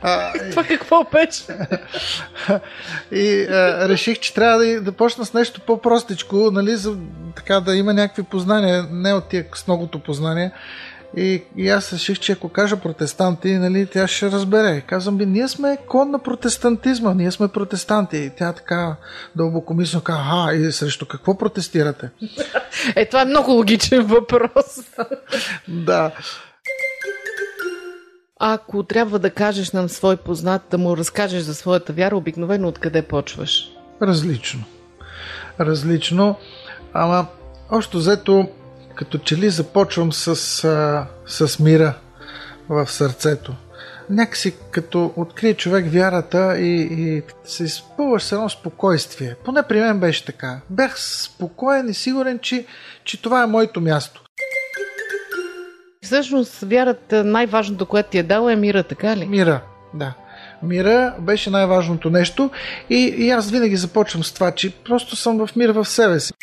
А, 0.01 0.33
Това 0.49 0.63
какво 0.63 1.03
беше? 1.03 1.43
и 3.11 3.43
а, 3.43 3.89
реших, 3.89 4.19
че 4.19 4.33
трябва 4.33 4.65
да, 4.65 4.81
да 4.81 4.91
почна 4.91 5.25
с 5.25 5.33
нещо 5.33 5.61
по-простичко, 5.61 6.35
нали, 6.51 6.75
за 6.75 6.97
така 7.35 7.59
да 7.59 7.75
има 7.75 7.93
някакви 7.93 8.23
познания, 8.23 8.85
не 8.91 9.13
от 9.13 9.29
тия 9.29 9.45
с 9.55 9.67
многото 9.67 9.99
познания. 9.99 10.51
И, 11.17 11.43
и 11.57 11.69
аз 11.69 11.93
реших, 11.93 12.19
че 12.19 12.31
ако 12.31 12.49
кажа 12.49 12.77
протестанти, 12.77 13.53
нали, 13.53 13.87
тя 13.87 14.07
ще 14.07 14.31
разбере. 14.31 14.81
Казвам 14.81 15.17
би, 15.17 15.25
ние 15.25 15.47
сме 15.47 15.77
кон 15.87 16.11
на 16.11 16.19
протестантизма, 16.19 17.13
ние 17.13 17.31
сме 17.31 17.47
протестанти. 17.47 18.17
И 18.17 18.31
тя 18.37 18.53
така 18.53 18.95
дълбокомислено 19.35 20.03
казва, 20.03 20.23
а, 20.25 20.53
и 20.53 20.71
срещу 20.71 21.05
какво 21.05 21.37
протестирате? 21.37 22.09
Е, 22.95 23.05
това 23.05 23.21
е 23.21 23.25
много 23.25 23.51
логичен 23.51 24.05
въпрос. 24.05 24.79
да. 25.67 26.11
Ако 28.39 28.83
трябва 28.83 29.19
да 29.19 29.29
кажеш 29.29 29.71
нам 29.71 29.89
свой 29.89 30.17
познат, 30.17 30.61
да 30.71 30.77
му 30.77 30.97
разкажеш 30.97 31.41
за 31.41 31.55
своята 31.55 31.93
вяра, 31.93 32.17
обикновено 32.17 32.67
откъде 32.67 33.01
почваш? 33.01 33.69
Различно. 34.01 34.63
Различно. 35.59 36.35
Ама, 36.93 37.25
още 37.71 37.97
взето, 37.97 38.47
като 38.95 39.17
че 39.17 39.37
ли 39.37 39.49
започвам 39.49 40.13
с, 40.13 40.27
а, 40.63 41.07
с 41.27 41.59
мира 41.59 41.93
в 42.69 42.91
сърцето. 42.91 43.53
Някакси 44.09 44.53
като 44.71 45.13
открие 45.15 45.53
човек 45.53 45.85
вярата 45.91 46.59
и, 46.59 46.81
и 46.81 47.21
се 47.45 47.63
изпълваш 47.63 48.23
с 48.23 48.31
едно 48.31 48.49
спокойствие. 48.49 49.35
Поне 49.45 49.63
при 49.63 49.79
мен 49.79 49.99
беше 49.99 50.25
така. 50.25 50.59
Бях 50.69 51.01
спокоен 51.01 51.89
и 51.89 51.93
сигурен, 51.93 52.39
че, 52.39 52.65
че 53.03 53.21
това 53.21 53.43
е 53.43 53.47
моето 53.47 53.81
място. 53.81 54.23
Всъщност, 56.01 56.59
вярата, 56.59 57.23
най-важното, 57.23 57.85
което 57.85 58.09
ти 58.09 58.17
е 58.17 58.23
дала 58.23 58.53
е 58.53 58.55
мира, 58.55 58.83
така 58.83 59.17
ли? 59.17 59.25
Мира, 59.25 59.61
да. 59.93 60.13
Мира 60.63 61.15
беше 61.19 61.49
най-важното 61.49 62.09
нещо 62.09 62.51
и, 62.89 63.15
и 63.17 63.29
аз 63.29 63.51
винаги 63.51 63.75
започвам 63.75 64.23
с 64.23 64.33
това, 64.33 64.51
че 64.51 64.75
просто 64.75 65.15
съм 65.15 65.47
в 65.47 65.55
мир 65.55 65.69
в 65.69 65.85
себе 65.85 66.19
си. 66.19 66.33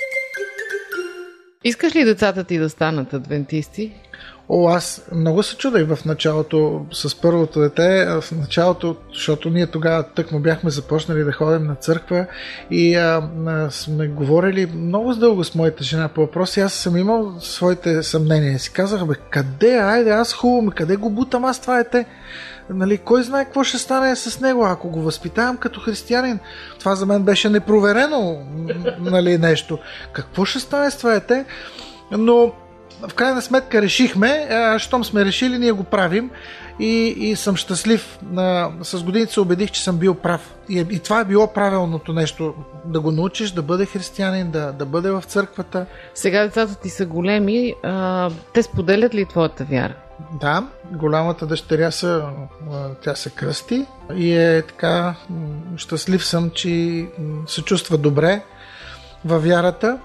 Искаш 1.65 1.95
ли 1.95 2.05
децата 2.05 2.45
ти 2.45 2.59
да 2.59 2.71
станат 2.71 3.15
адвентисти? 3.15 3.93
О, 4.49 4.69
аз 4.69 5.07
много 5.13 5.43
се 5.43 5.57
чудех 5.57 5.87
в 5.87 6.05
началото 6.05 6.87
с 6.93 7.21
първото 7.21 7.61
дете, 7.61 8.07
в 8.21 8.33
началото, 8.33 8.97
защото 9.13 9.51
ние 9.51 9.67
тогава 9.67 10.03
тък 10.03 10.33
му 10.33 10.41
бяхме 10.41 10.71
започнали 10.71 11.25
да 11.25 11.33
ходим 11.33 11.67
на 11.67 11.75
църква 11.75 12.27
и 12.71 12.95
а, 12.95 13.31
а, 13.47 13.71
сме 13.71 14.09
говорили 14.09 14.67
много 14.67 15.15
дълго 15.15 15.45
с 15.45 15.55
моята 15.55 15.85
жена 15.85 16.09
по 16.09 16.21
въпроси. 16.21 16.61
Аз 16.61 16.73
съм 16.73 16.97
имал 16.97 17.35
своите 17.41 18.03
съмнения. 18.03 18.59
Си 18.59 18.73
казах, 18.73 19.07
бе, 19.07 19.15
къде, 19.31 19.77
айде, 19.77 20.11
аз 20.11 20.33
хубаво, 20.33 20.73
къде 20.77 20.97
го 20.97 21.11
бутам 21.11 21.45
аз 21.45 21.61
това 21.61 21.77
дете? 21.77 22.07
Нали, 22.75 22.99
кой 22.99 23.23
знае 23.23 23.45
какво 23.45 23.65
ще 23.65 23.79
стане 23.79 24.17
с 24.17 24.41
него, 24.41 24.65
ако 24.65 24.89
го 24.89 25.03
възпитавам 25.03 25.57
като 25.57 25.81
християнин. 25.81 26.39
Това 26.79 26.95
за 26.95 27.07
мен 27.07 27.23
беше 27.23 27.49
непроверено 27.49 28.39
нали, 29.01 29.39
нещо. 29.39 29.79
Какво 30.13 30.45
ще 30.45 30.59
стане 30.59 30.91
с 30.91 30.99
това 30.99 31.11
дете? 31.11 31.45
Но 32.11 32.53
в 33.09 33.15
крайна 33.15 33.43
сметка 33.43 33.83
решихме, 33.83 34.49
а, 34.51 34.79
щом 34.79 35.05
сме 35.05 35.25
решили, 35.25 35.59
ние 35.59 35.73
го 35.73 35.85
правим 35.85 36.31
и, 36.81 37.07
и 37.07 37.37
съм 37.37 37.57
щастлив. 37.57 38.19
А, 38.37 38.71
с 38.83 39.03
годините 39.03 39.33
се 39.33 39.41
убедих, 39.41 39.71
че 39.71 39.83
съм 39.83 39.97
бил 39.97 40.15
прав. 40.15 40.55
И, 40.69 40.87
и 40.91 40.99
това 40.99 41.21
е 41.21 41.25
било 41.25 41.53
правилното 41.53 42.13
нещо. 42.13 42.55
Да 42.85 43.01
го 43.01 43.11
научиш, 43.11 43.51
да 43.51 43.63
бъде 43.63 43.87
християнин, 43.87 44.51
да, 44.51 44.73
да 44.73 44.87
бъде 44.87 45.11
в 45.11 45.23
църквата. 45.27 45.87
Сега 46.15 46.43
децата 46.43 46.75
ти 46.75 46.91
са 46.91 47.07
големи. 47.07 47.75
А, 47.83 48.31
те 48.55 48.63
споделят 48.63 49.15
ли 49.15 49.27
твоята 49.27 49.65
вяра? 49.65 49.95
Да, 50.41 50.67
голямата 50.93 51.47
дъщеря 51.47 51.91
са, 51.91 52.25
тя 53.03 53.15
се 53.15 53.31
кръсти 53.31 53.87
и 54.15 54.33
е 54.33 54.63
така, 54.63 55.15
щастлив 55.77 56.25
съм, 56.25 56.51
че 56.51 57.07
се 57.47 57.63
чувства 57.63 57.99
добре 57.99 58.43
във 59.25 59.45
вярата. 59.45 59.99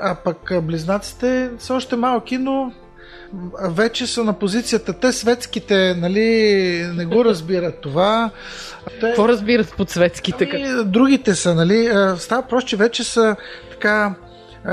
А 0.00 0.14
пък 0.14 0.52
близнаците 0.62 1.50
са 1.58 1.74
още 1.74 1.96
малки, 1.96 2.38
но 2.38 2.72
вече 3.62 4.06
са 4.06 4.24
на 4.24 4.32
позицията. 4.32 4.92
Те 4.92 5.12
светските, 5.12 5.94
нали, 5.94 6.22
не 6.94 7.04
го 7.04 7.24
разбират 7.24 7.80
това. 7.80 8.30
Те, 9.00 9.00
Какво 9.00 9.28
разбират 9.28 9.74
под 9.76 9.90
светските? 9.90 10.48
Ами, 10.52 10.84
другите 10.84 11.34
са, 11.34 11.54
нали, 11.54 11.90
става 12.18 12.42
просто, 12.42 12.68
че 12.70 12.76
вече 12.76 13.04
са 13.04 13.36
така, 13.70 14.14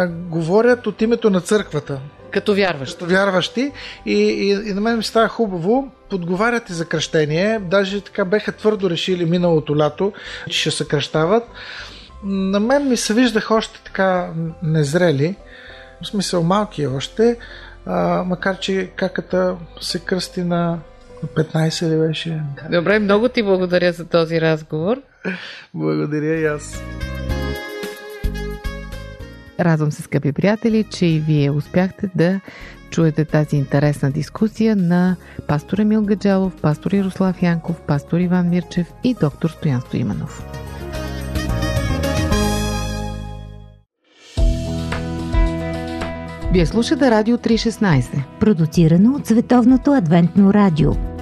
говорят 0.07 0.87
от 0.87 1.01
името 1.01 1.29
на 1.29 1.41
църквата. 1.41 1.99
Като 2.31 2.55
вярващи. 2.55 2.99
Като 2.99 3.11
вярващи. 3.11 3.71
И, 4.05 4.13
и, 4.13 4.69
и 4.69 4.73
на 4.73 4.81
мен 4.81 4.97
ми 4.97 5.03
става 5.03 5.27
хубаво. 5.27 5.91
Подговарят 6.09 6.69
и 6.69 6.73
за 6.73 6.85
кръщение. 6.85 7.59
Даже 7.59 8.01
така 8.01 8.25
беха 8.25 8.51
твърдо 8.51 8.89
решили 8.89 9.25
миналото 9.25 9.77
лято, 9.77 10.13
че 10.49 10.59
ще 10.59 10.71
се 10.71 10.87
кръщават. 10.87 11.43
На 12.23 12.59
мен 12.59 12.89
ми 12.89 12.97
се 12.97 13.13
виждах 13.13 13.51
още 13.51 13.81
така 13.83 14.29
незрели. 14.63 15.35
В 16.03 16.07
смисъл 16.07 16.43
малки 16.43 16.87
още. 16.87 17.37
А, 17.85 18.23
макар, 18.23 18.59
че 18.59 18.89
каката 18.95 19.55
се 19.81 19.99
кръсти 19.99 20.43
на 20.43 20.79
15 21.25 21.89
ли 21.89 22.07
беше? 22.07 22.41
Добре, 22.71 22.99
много 22.99 23.29
ти 23.29 23.43
благодаря 23.43 23.91
за 23.91 24.05
този 24.05 24.41
разговор. 24.41 25.01
Благодаря 25.73 26.35
и 26.35 26.45
аз. 26.45 26.81
Радвам 29.59 29.91
се, 29.91 30.01
скъпи 30.01 30.31
приятели, 30.31 30.83
че 30.83 31.05
и 31.05 31.19
вие 31.19 31.51
успяхте 31.51 32.09
да 32.15 32.39
чуете 32.89 33.25
тази 33.25 33.55
интересна 33.55 34.11
дискусия 34.11 34.75
на 34.75 35.15
пастор 35.47 35.77
Емил 35.77 36.01
Гаджалов, 36.01 36.61
пастор 36.61 36.91
Ярослав 36.91 37.43
Янков, 37.43 37.81
пастор 37.81 38.19
Иван 38.19 38.49
Мирчев 38.49 38.87
и 39.03 39.15
доктор 39.21 39.49
Стоян 39.49 39.81
Стоиманов. 39.81 40.45
Вие 46.53 46.65
слушате 46.65 47.11
Радио 47.11 47.37
316, 47.37 48.23
продуцирано 48.39 49.15
от 49.15 49.27
Световното 49.27 49.93
адвентно 49.93 50.53
радио– 50.53 50.91